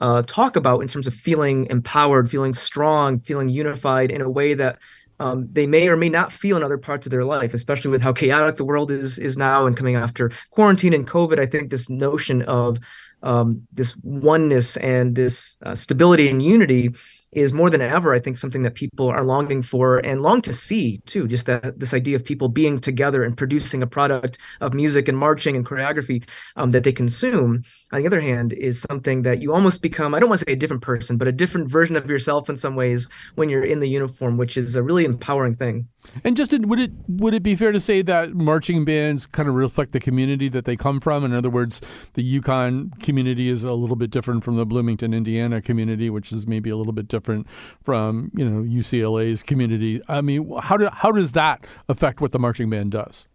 [0.00, 4.54] uh, talk about in terms of feeling empowered, feeling strong, feeling unified in a way
[4.54, 4.78] that
[5.18, 8.02] um, they may or may not feel in other parts of their life, especially with
[8.02, 11.38] how chaotic the world is is now and coming after quarantine and COVID.
[11.38, 12.78] I think this notion of
[13.22, 16.94] um, this oneness and this uh, stability and unity
[17.32, 20.52] is more than ever, I think, something that people are longing for and long to
[20.54, 21.26] see too.
[21.26, 25.18] Just that this idea of people being together and producing a product of music and
[25.18, 27.62] marching and choreography um, that they consume.
[27.92, 30.14] On the other hand, is something that you almost become.
[30.14, 32.56] I don't want to say a different person, but a different version of yourself in
[32.56, 35.88] some ways when you're in the uniform, which is a really empowering thing.
[36.24, 39.56] And Justin, would it would it be fair to say that marching bands kind of
[39.56, 41.24] reflect the community that they come from?
[41.24, 41.80] In other words,
[42.14, 46.46] the UConn community is a little bit different from the Bloomington, Indiana community, which is
[46.46, 50.00] maybe a little bit different from you know UCLA's community.
[50.08, 53.26] I mean, how do how does that affect what the marching band does?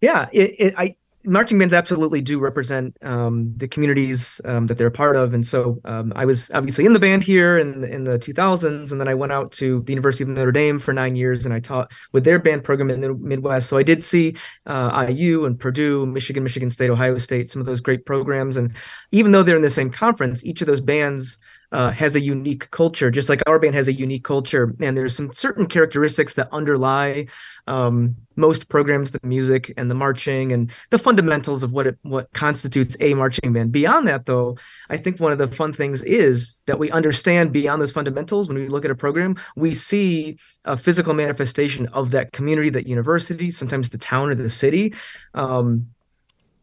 [0.00, 4.88] Yeah, it, it, I marching bands absolutely do represent um, the communities um, that they're
[4.88, 7.88] a part of, and so um, I was obviously in the band here in the,
[7.88, 10.92] in the 2000s, and then I went out to the University of Notre Dame for
[10.92, 13.68] nine years, and I taught with their band program in the Midwest.
[13.68, 17.66] So I did see uh, IU and Purdue, Michigan, Michigan State, Ohio State, some of
[17.66, 18.74] those great programs, and
[19.10, 21.38] even though they're in the same conference, each of those bands
[21.72, 24.74] uh, has a unique culture, just like our band has a unique culture.
[24.80, 27.26] And there's some certain characteristics that underlie
[27.66, 32.32] um, most programs, the music and the marching and the fundamentals of what it what
[32.32, 33.72] constitutes a marching band.
[33.72, 34.56] Beyond that, though,
[34.90, 38.58] I think one of the fun things is that we understand beyond those fundamentals when
[38.58, 43.50] we look at a program, we see a physical manifestation of that community, that university,
[43.50, 44.94] sometimes the town or the city.
[45.34, 45.93] Um,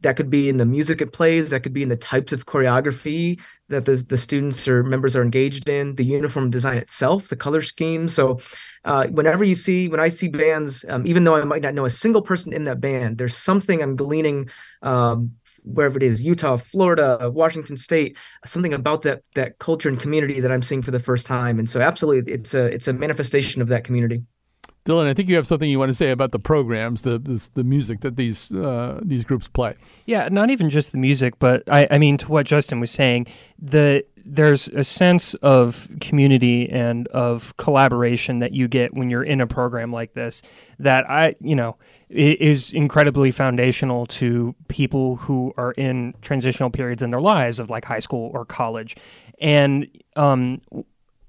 [0.01, 2.45] that could be in the music it plays, that could be in the types of
[2.45, 3.39] choreography
[3.69, 7.61] that the, the students or members are engaged in, the uniform design itself, the color
[7.61, 8.07] scheme.
[8.07, 8.39] So,
[8.83, 11.85] uh, whenever you see, when I see bands, um, even though I might not know
[11.85, 14.49] a single person in that band, there's something I'm gleaning
[14.81, 15.31] um,
[15.63, 20.51] wherever it is utah florida washington state something about that that culture and community that
[20.51, 23.67] i'm seeing for the first time and so absolutely it's a it's a manifestation of
[23.67, 24.23] that community
[24.83, 27.49] Dylan, I think you have something you want to say about the programs, the the,
[27.53, 29.75] the music that these uh, these groups play.
[30.05, 33.27] Yeah, not even just the music, but I, I mean to what Justin was saying,
[33.59, 39.41] the there's a sense of community and of collaboration that you get when you're in
[39.41, 40.41] a program like this
[40.79, 41.77] that I, you know,
[42.09, 47.85] is incredibly foundational to people who are in transitional periods in their lives of like
[47.85, 48.95] high school or college.
[49.39, 50.61] And um,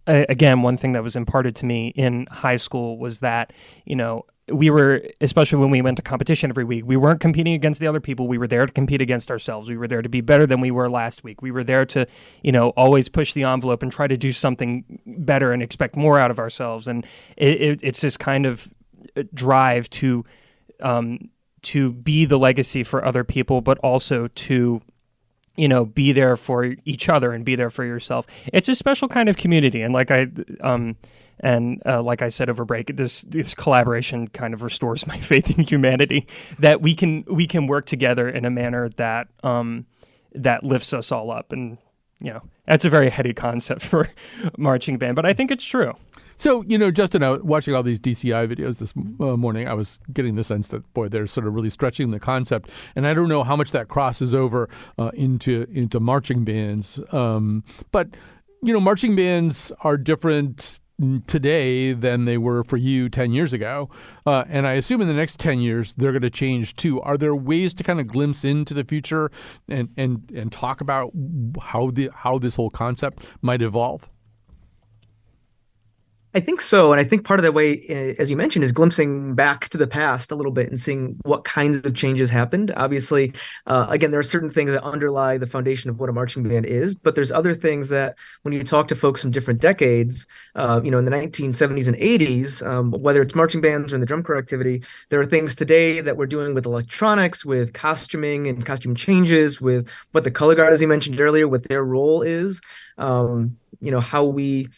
[0.07, 3.53] again, one thing that was imparted to me in high school was that,
[3.85, 7.55] you know, we were, especially when we went to competition every week, we weren't competing
[7.55, 8.27] against the other people.
[8.27, 9.69] We were there to compete against ourselves.
[9.69, 11.41] We were there to be better than we were last week.
[11.43, 12.07] We were there to,
[12.43, 16.19] you know, always push the envelope and try to do something better and expect more
[16.19, 16.89] out of ourselves.
[16.89, 18.69] And it, it, it's this kind of
[19.17, 20.25] uh, drive to,
[20.81, 21.31] um,
[21.63, 24.83] to be the legacy for other people, but also to
[25.57, 28.27] you know be there for each other and be there for yourself.
[28.53, 29.83] It's a special kind of community.
[29.83, 30.29] And like i
[30.61, 30.97] um
[31.41, 35.57] and uh, like i said over break this this collaboration kind of restores my faith
[35.59, 36.27] in humanity
[36.59, 39.87] that we can we can work together in a manner that um
[40.35, 41.53] that lifts us all up.
[41.53, 41.77] And
[42.23, 44.09] you know that's a very heady concept for
[44.57, 45.95] marching band but i think it's true
[46.37, 50.01] so, you know, Justin, I, watching all these DCI videos this uh, morning, I was
[50.13, 52.71] getting the sense that, boy, they're sort of really stretching the concept.
[52.97, 54.69] And I don't know how much that crosses over
[54.99, 57.01] uh, into, into marching bands.
[57.11, 58.09] Um, but,
[58.63, 60.81] you know, marching bands are different
[61.27, 63.91] today than they were for you 10 years ago.
[64.25, 67.01] Uh, and I assume in the next 10 years, they're going to change too.
[67.01, 69.31] Are there ways to kind of glimpse into the future
[69.69, 71.13] and, and, and talk about
[71.61, 74.09] how, the, how this whole concept might evolve?
[76.35, 76.93] I think so.
[76.93, 79.77] And I think part of that way, eh, as you mentioned, is glimpsing back to
[79.77, 82.73] the past a little bit and seeing what kinds of changes happened.
[82.75, 83.35] Obviously,
[83.67, 86.65] uh, again, there are certain things that underlie the foundation of what a marching band
[86.65, 90.81] is, but there's other things that when you talk to folks from different decades, uh,
[90.83, 94.07] you know, in the 1970s and 80s, um, whether it's marching bands or in the
[94.07, 98.65] drum corps activity, there are things today that we're doing with electronics, with costuming and
[98.65, 102.63] costume changes, with what the color guard, as you mentioned earlier, what their role is,
[102.97, 104.69] um, you know, how we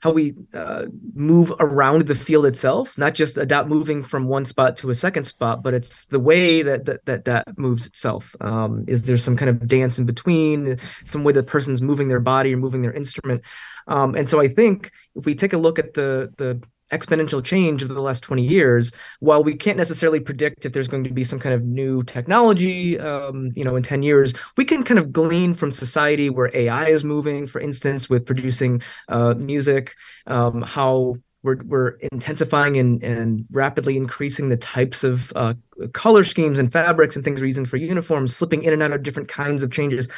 [0.00, 4.76] how we uh, move around the field itself, not just adapt moving from one spot
[4.76, 8.34] to a second spot, but it's the way that that that, that moves itself.
[8.40, 12.20] Um, is there some kind of dance in between, some way the person's moving their
[12.20, 13.42] body or moving their instrument?
[13.88, 16.62] Um, and so I think if we take a look at the the
[16.92, 21.04] exponential change over the last 20 years while we can't necessarily predict if there's going
[21.04, 24.82] to be some kind of new technology um, you know in 10 years we can
[24.82, 29.94] kind of glean from society where ai is moving for instance with producing uh, music
[30.28, 35.54] um, how we're, we're intensifying and, and rapidly increasing the types of uh,
[35.92, 39.28] color schemes and fabrics and things using for uniforms slipping in and out of different
[39.28, 40.08] kinds of changes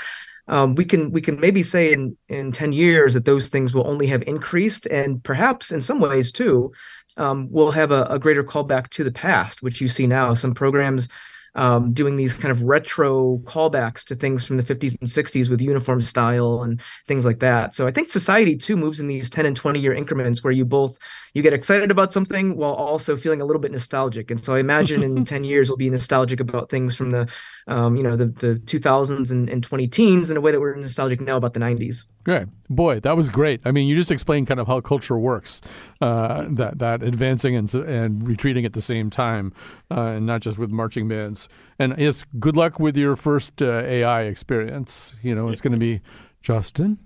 [0.51, 3.87] um, we can we can maybe say in in 10 years that those things will
[3.87, 6.73] only have increased and perhaps in some ways too
[7.17, 10.35] um, will have a, a, greater callback to the past which you see now.
[10.35, 11.09] Some programs
[11.55, 15.61] um, doing these kind of retro callbacks to things from the 50s and 60s with
[15.61, 19.47] uniform style and things like that so i think society too moves in these 10
[19.47, 20.99] and 20 year increments where you both
[21.35, 24.31] you get excited about something while also feeling a little bit nostalgic.
[24.31, 27.29] And so I imagine in 10 years we'll be nostalgic about things from the,
[27.67, 30.75] um, you know, the, the 2000s and, and 20 teens in a way that we're
[30.75, 32.07] nostalgic now about the 90s.
[32.25, 32.47] Great.
[32.71, 33.61] Boy, that was great.
[33.65, 35.61] I mean, you just explained kind of how culture works,
[36.01, 39.53] uh, that, that advancing and, and retreating at the same time,
[39.91, 41.49] uh, and not just with marching bands.
[41.79, 45.17] And yes, good luck with your first uh, AI experience.
[45.21, 46.01] You know, it's going to be
[46.41, 46.99] Justin.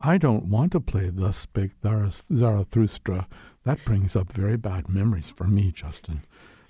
[0.00, 3.26] I don't want to play Thus Spake Zarathustra
[3.66, 6.22] that brings up very bad memories for me, Justin.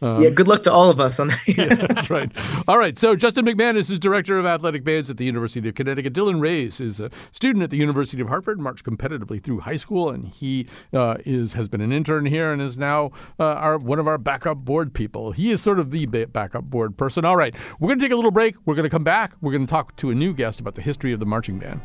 [0.02, 1.48] Um, yeah, good luck to all of us on that.
[1.48, 2.30] yeah, that's right.
[2.68, 2.98] All right.
[2.98, 6.12] So Justin McManus is director of athletic bands at the University of Connecticut.
[6.12, 10.10] Dylan Reyes is a student at the University of Hartford, marched competitively through high school,
[10.10, 13.98] and he uh, is has been an intern here and is now uh, our one
[13.98, 15.32] of our backup board people.
[15.32, 17.24] He is sort of the backup board person.
[17.24, 17.54] All right.
[17.80, 18.56] We're going to take a little break.
[18.66, 19.34] We're going to come back.
[19.40, 21.80] We're going to talk to a new guest about the history of the marching band.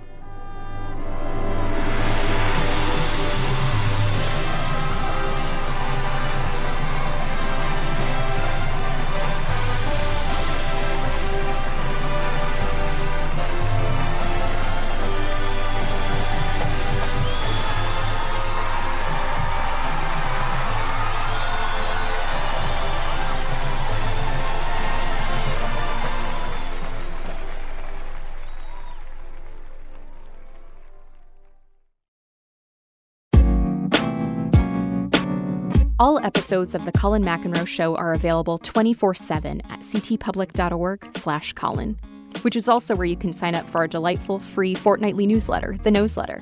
[36.01, 41.95] All episodes of The Colin McEnroe Show are available 24-7 at ctpublic.org slash Colin,
[42.41, 45.91] which is also where you can sign up for our delightful free fortnightly newsletter, The
[45.91, 46.41] Noseletter.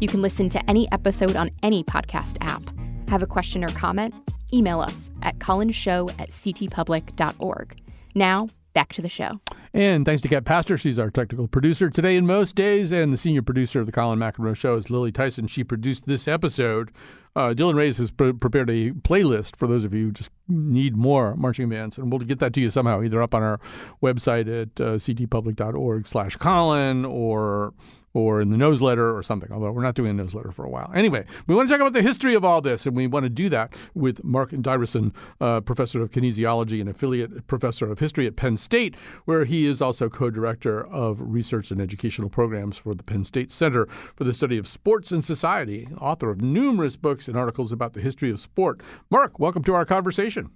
[0.00, 2.62] You can listen to any episode on any podcast app.
[3.08, 4.14] Have a question or comment?
[4.52, 7.76] Email us at colinshow at ctpublic.org.
[8.14, 9.40] Now, back to the show.
[9.72, 13.16] And thanks to Cat Pastor, she's our technical producer today and most days, and the
[13.16, 15.48] senior producer of the Colin McEnroe Show is Lily Tyson.
[15.48, 16.92] She produced this episode.
[17.36, 20.96] Uh, Dylan Reyes has pre- prepared a playlist for those of you who just need
[20.96, 23.58] more marching bands, and we'll get that to you somehow, either up on our
[24.02, 27.74] website at uh, ctpublic.org slash Colin or
[28.14, 30.90] or in the newsletter or something, although we're not doing a newsletter for a while.
[30.94, 33.28] Anyway, we want to talk about the history of all this, and we want to
[33.28, 38.36] do that with Mark Dyreson, uh, professor of kinesiology and affiliate professor of history at
[38.36, 38.94] Penn State,
[39.24, 43.50] where he is also co director of research and educational programs for the Penn State
[43.50, 47.92] Center for the Study of Sports and Society, author of numerous books and articles about
[47.92, 48.80] the history of sport.
[49.10, 50.50] Mark, welcome to our conversation.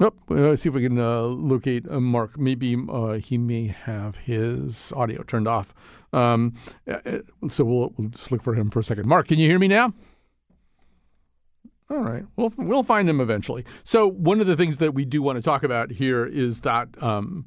[0.00, 2.38] Oh, let's see if we can uh, locate uh, Mark.
[2.38, 5.74] Maybe uh, he may have his audio turned off.
[6.12, 6.54] Um,
[6.88, 7.18] uh,
[7.48, 9.06] so we'll, we'll just look for him for a second.
[9.06, 9.92] Mark, can you hear me now?
[11.90, 13.64] All right, we'll we'll find him eventually.
[13.82, 16.88] So one of the things that we do want to talk about here is that.
[17.02, 17.46] Um,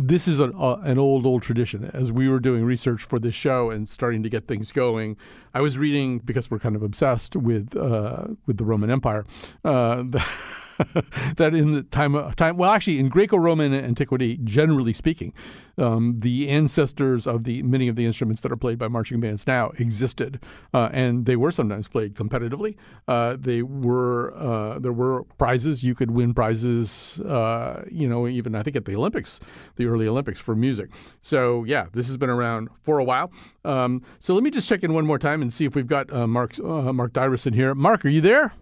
[0.00, 1.90] this is an, uh, an old, old tradition.
[1.92, 5.16] As we were doing research for this show and starting to get things going,
[5.54, 9.26] I was reading because we're kind of obsessed with uh, with the Roman Empire.
[9.64, 10.04] Uh,
[11.36, 15.32] that in the time of time well actually in Greco-Roman antiquity generally speaking
[15.76, 19.46] um, the ancestors of the many of the instruments that are played by marching bands
[19.46, 20.42] now existed
[20.74, 22.76] uh, and they were sometimes played competitively.
[23.06, 25.84] Uh, they were uh, there were prizes.
[25.84, 29.40] You could win prizes uh, you know even I think at the Olympics
[29.76, 30.90] the early Olympics for music.
[31.22, 33.32] So yeah this has been around for a while.
[33.64, 36.12] Um, so let me just check in one more time and see if we've got
[36.12, 37.74] uh, Mark uh, Mark Dyreson here.
[37.74, 38.52] Mark are you there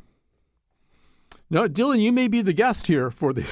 [1.50, 3.42] no, Dylan, you may be the guest here for the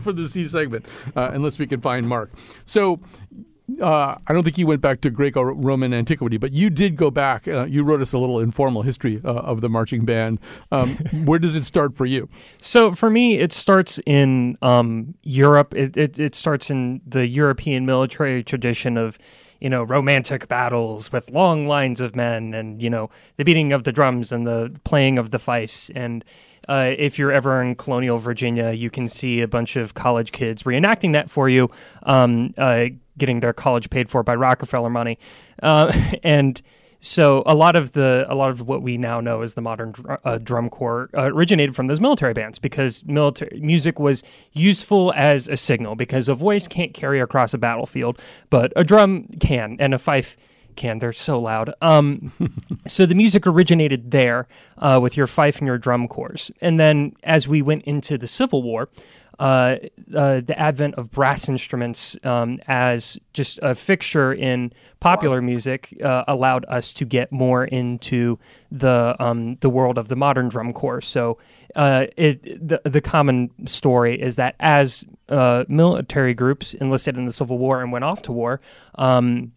[0.00, 0.86] for the C segment,
[1.16, 2.30] uh, unless we can find Mark.
[2.64, 3.00] So.
[3.80, 7.48] Uh, I don't think you went back to Greco-Roman antiquity, but you did go back.
[7.48, 10.38] Uh, you wrote us a little informal history uh, of the marching band.
[10.70, 10.90] Um,
[11.24, 12.28] where does it start for you?
[12.60, 15.74] So for me, it starts in um, Europe.
[15.74, 19.16] It, it, it starts in the European military tradition of
[19.60, 23.84] you know, romantic battles with long lines of men and, you know, the beating of
[23.84, 25.88] the drums and the playing of the fifes.
[25.94, 26.22] And
[26.68, 30.62] uh, if you're ever in colonial Virginia, you can see a bunch of college kids
[30.64, 31.70] reenacting that for you,
[32.04, 32.86] um, uh,
[33.18, 35.18] getting their college paid for by Rockefeller money,
[35.62, 35.92] uh,
[36.22, 36.60] and
[37.04, 39.92] so a lot of the a lot of what we now know as the modern
[39.92, 45.46] dr- uh, drum corps originated from those military bands because military music was useful as
[45.46, 49.92] a signal because a voice can't carry across a battlefield, but a drum can, and
[49.92, 50.38] a fife
[50.74, 50.98] can.
[50.98, 51.72] They're so loud.
[51.80, 52.32] Um,
[52.86, 54.46] so the music originated there
[54.78, 56.50] uh, with your fife and your drum corps.
[56.60, 58.88] And then as we went into the Civil War,
[59.38, 59.76] uh,
[60.14, 66.24] uh, the advent of brass instruments um, as just a fixture in popular music uh,
[66.28, 68.38] allowed us to get more into
[68.70, 71.00] the um, the world of the modern drum corps.
[71.00, 71.38] So
[71.74, 77.32] uh, it the, the common story is that as uh, military groups enlisted in the
[77.32, 78.60] Civil War and went off to war.
[78.96, 79.52] Um,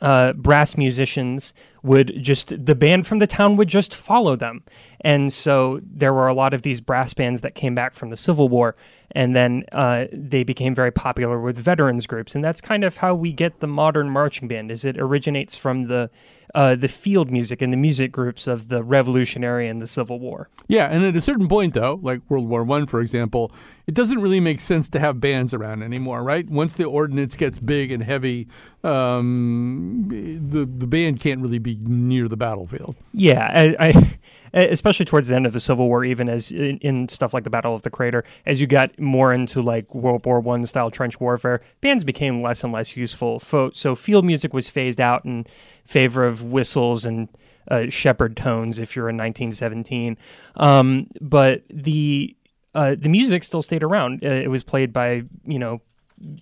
[0.00, 4.64] uh, brass musicians would just the band from the town would just follow them
[5.02, 8.16] and so there were a lot of these brass bands that came back from the
[8.16, 8.74] civil war
[9.12, 13.14] and then uh, they became very popular with veterans groups and that's kind of how
[13.14, 16.10] we get the modern marching band is it originates from the
[16.54, 20.48] uh, the field music and the music groups of the Revolutionary and the Civil War.
[20.68, 23.50] Yeah, and at a certain point, though, like World War One, for example,
[23.86, 26.48] it doesn't really make sense to have bands around anymore, right?
[26.48, 28.46] Once the ordnance gets big and heavy,
[28.84, 32.96] um, the the band can't really be near the battlefield.
[33.12, 34.18] Yeah, I, I
[34.54, 37.50] especially towards the end of the Civil War, even as in, in, stuff like the
[37.50, 41.20] Battle of the Crater, as you got more into like World War One style trench
[41.20, 43.40] warfare, bands became less and less useful.
[43.40, 45.46] So field music was phased out in
[45.84, 47.28] favor of whistles and
[47.68, 50.16] uh, Shepard tones if you're in 1917.
[50.56, 52.36] Um, but the
[52.74, 54.24] uh, the music still stayed around.
[54.24, 55.80] Uh, it was played by you know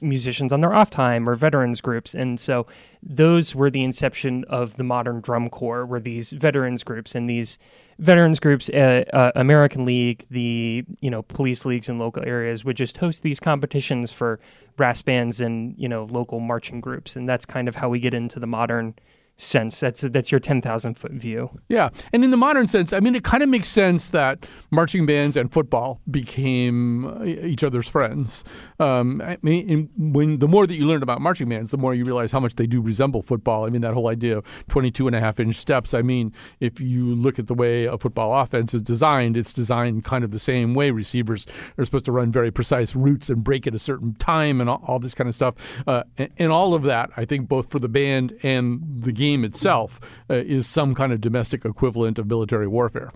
[0.01, 2.15] musicians on their off time or veterans groups.
[2.15, 2.67] And so
[3.03, 7.15] those were the inception of the modern drum corps were these veterans groups.
[7.15, 7.59] And these
[7.99, 12.77] veterans groups uh, uh, American Legion the you know police leagues in local areas would
[12.77, 14.41] just host these competitions for
[14.77, 17.17] brass bands and you know local marching groups.
[17.17, 18.95] And that's kind of how we get into the modern
[19.43, 19.81] sense.
[19.81, 21.51] That's that's your ten thousand foot view.
[21.69, 25.07] Yeah, and in the modern sense, I mean, it kind of makes sense that marching
[25.07, 28.45] bands and football became uh, each other's friends.
[28.79, 32.05] Um, I mean, when the more that you learn about marching bands, the more you
[32.05, 33.65] realize how much they do resemble football.
[33.65, 35.95] I mean, that whole idea of 22 and a half inch steps.
[35.95, 40.05] I mean, if you look at the way a football offense is designed, it's designed
[40.05, 40.91] kind of the same way.
[40.91, 41.47] Receivers
[41.79, 44.83] are supposed to run very precise routes and break at a certain time, and all,
[44.87, 45.55] all this kind of stuff.
[45.87, 49.32] Uh, and, and all of that, I think, both for the band and the game
[49.45, 53.13] itself uh, is some kind of domestic equivalent of military warfare.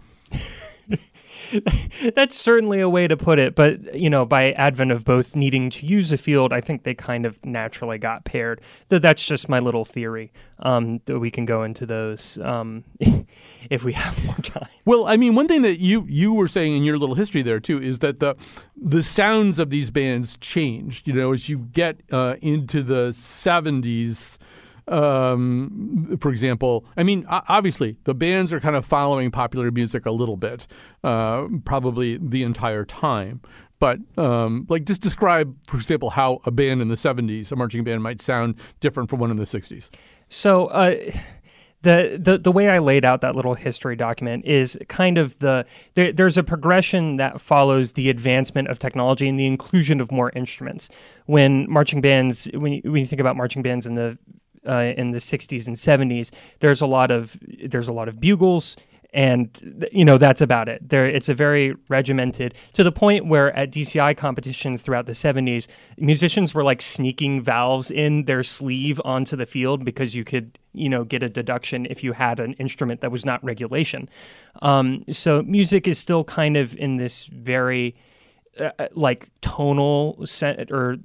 [2.14, 5.70] That's certainly a way to put it, but you know, by advent of both needing
[5.70, 8.60] to use a field, I think they kind of naturally got paired.
[8.88, 10.32] That that's just my little theory.
[10.58, 12.84] Um, that we can go into those um,
[13.70, 14.68] if we have more time.
[14.86, 17.60] Well, I mean, one thing that you you were saying in your little history there
[17.60, 18.36] too is that the
[18.76, 21.06] the sounds of these bands changed.
[21.06, 24.38] You know, as you get uh, into the seventies
[24.88, 30.12] um, for example, I mean, obviously the bands are kind of following popular music a
[30.12, 30.66] little bit,
[31.02, 33.40] uh, probably the entire time.
[33.78, 37.84] But um, like, just describe, for example, how a band in the '70s, a marching
[37.84, 39.90] band, might sound different from one in the '60s.
[40.28, 40.66] So.
[40.66, 40.96] Uh,
[41.82, 45.64] the, the the way I laid out that little history document is kind of the
[45.94, 50.32] there, there's a progression that follows the advancement of technology and the inclusion of more
[50.34, 50.88] instruments.
[51.26, 54.18] When marching bands, when you, when you think about marching bands in the
[54.66, 58.76] uh, in the 60s and 70s there's a lot of there's a lot of bugles
[59.16, 60.88] and you know that's about it.
[60.88, 65.66] There it's a very regimented to the point where at DCI competitions throughout the 70s
[65.96, 70.90] musicians were like sneaking valves in their sleeve onto the field because you could you
[70.90, 74.08] know get a deduction if you had an instrument that was not regulation.
[74.60, 77.96] Um, so music is still kind of in this very
[78.60, 80.98] uh, uh like tonal set or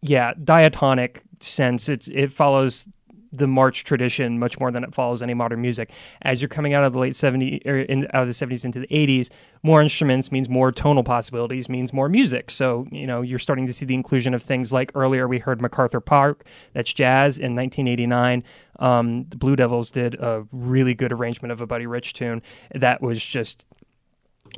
[0.00, 1.88] yeah diatonic sense.
[1.88, 2.88] It's it follows
[3.32, 5.90] the march tradition much more than it follows any modern music.
[6.20, 8.80] As you're coming out of the late 70s or in, out of the 70s into
[8.80, 9.30] the 80s,
[9.62, 12.50] more instruments means more tonal possibilities, means more music.
[12.50, 15.62] So, you know, you're starting to see the inclusion of things like earlier we heard
[15.62, 18.44] MacArthur Park, that's jazz in 1989.
[18.78, 22.42] Um, the Blue Devils did a really good arrangement of a Buddy Rich tune
[22.74, 23.66] that was just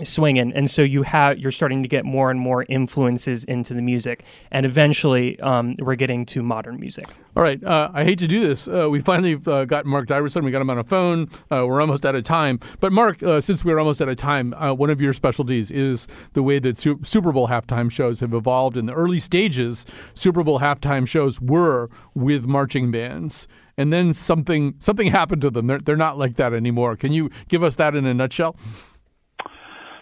[0.02, 0.52] swinging.
[0.52, 4.24] And so you have you're starting to get more and more influences into the music.
[4.50, 7.06] And eventually um, we're getting to modern music.
[7.36, 8.66] All right uh, i hate to do this.
[8.68, 10.44] Uh, we finally uh, got mark Dyreson.
[10.44, 11.28] We got him on a phone.
[11.50, 12.58] Uh, we're almost out of time.
[12.80, 16.06] But mark uh, since we're almost out of time uh, one of your specialties is
[16.32, 19.86] the way that Su- super bowl halftime shows have evolved in the early stages.
[20.14, 23.46] Super bowl halftime shows were with marching bands.
[23.76, 25.66] And then something something happened to them.
[25.66, 26.96] They're, they're not like that anymore.
[26.96, 28.56] Can you give us that in a nutshell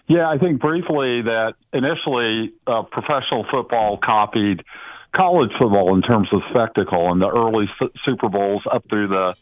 [0.08, 4.64] yeah, I think briefly that initially uh, professional football copied
[5.14, 7.66] college football in terms of spectacle, and the early
[8.04, 9.34] Super Bowls up through the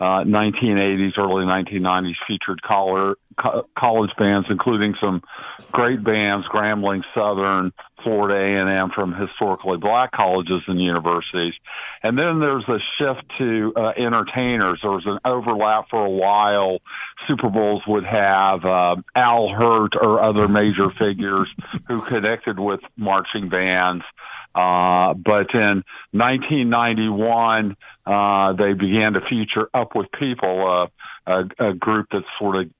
[0.00, 5.22] uh, 1980s, early 1990s featured collar, co- college bands, including some
[5.72, 7.72] great bands, Grambling, Southern,
[8.02, 11.54] Florida A&M from historically black colleges and universities.
[12.02, 14.80] And then there's a shift to uh, entertainers.
[14.82, 16.78] There was an overlap for a while.
[17.26, 21.48] Super Bowls would have uh, Al Hirt or other major figures
[21.86, 24.04] who connected with marching bands.
[24.54, 27.76] Uh, but in 1991,
[28.06, 30.88] uh, they began to feature Up with People,
[31.26, 32.70] uh, a, a group that's sort of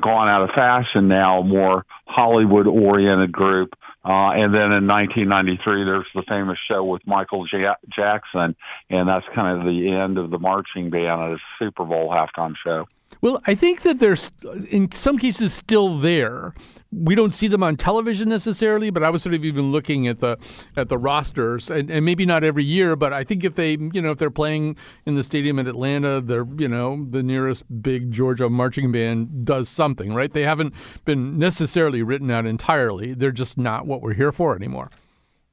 [0.00, 3.74] gone out of fashion now, more Hollywood oriented group.
[4.04, 8.54] Uh, and then in 1993, there's the famous show with Michael J- Jackson,
[8.88, 12.54] and that's kind of the end of the marching band at a Super Bowl halftime
[12.64, 12.86] show.
[13.20, 14.16] Well, I think that they're
[14.70, 16.54] in some cases still there.
[16.92, 20.20] We don't see them on television necessarily, but I was sort of even looking at
[20.20, 20.38] the
[20.76, 24.00] at the rosters, and, and maybe not every year, but I think if they, you
[24.00, 28.10] know, if they're playing in the stadium in Atlanta, they're, you know, the nearest big
[28.10, 30.32] Georgia marching band does something, right?
[30.32, 30.72] They haven't
[31.04, 33.14] been necessarily written out entirely.
[33.14, 34.90] They're just not what we're here for anymore.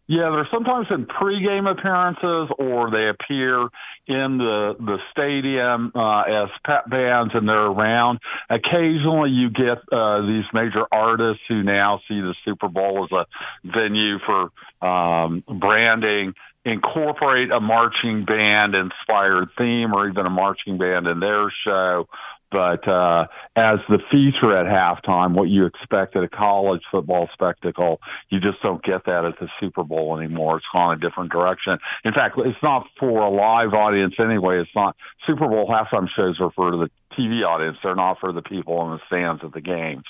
[0.08, 3.64] Yeah, they're sometimes in pregame appearances, or they appear
[4.08, 8.20] in the the stadium uh, as pep bands, and they're around.
[8.50, 13.26] Occasionally, you get uh, these major artists who now see the Super Bowl as a
[13.68, 14.52] venue for
[14.88, 16.36] um, branding,
[16.66, 22.08] incorporate a marching band inspired theme, or even a marching band in their show.
[22.56, 23.28] But uh,
[23.58, 28.00] as the feature at halftime, what you expect at a college football spectacle,
[28.30, 30.56] you just don't get that at the Super Bowl anymore.
[30.56, 31.78] It's gone a different direction.
[32.06, 34.62] In fact, it's not for a live audience anyway.
[34.62, 34.96] It's not
[35.28, 36.90] Super Bowl halftime shows are for the
[37.20, 37.76] TV audience.
[37.84, 40.06] They're not for the people in the stands at the games.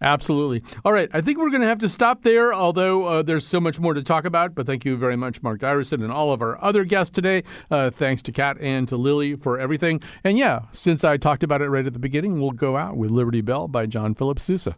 [0.00, 0.62] Absolutely.
[0.84, 1.08] All right.
[1.12, 3.94] I think we're going to have to stop there, although uh, there's so much more
[3.94, 4.54] to talk about.
[4.54, 7.44] But thank you very much, Mark Dyreson, and all of our other guests today.
[7.70, 10.02] Uh, thanks to Cat and to Lily for everything.
[10.22, 13.10] And yeah, since I talked about it right at the beginning, we'll go out with
[13.10, 14.76] Liberty Bell by John Philip Sousa.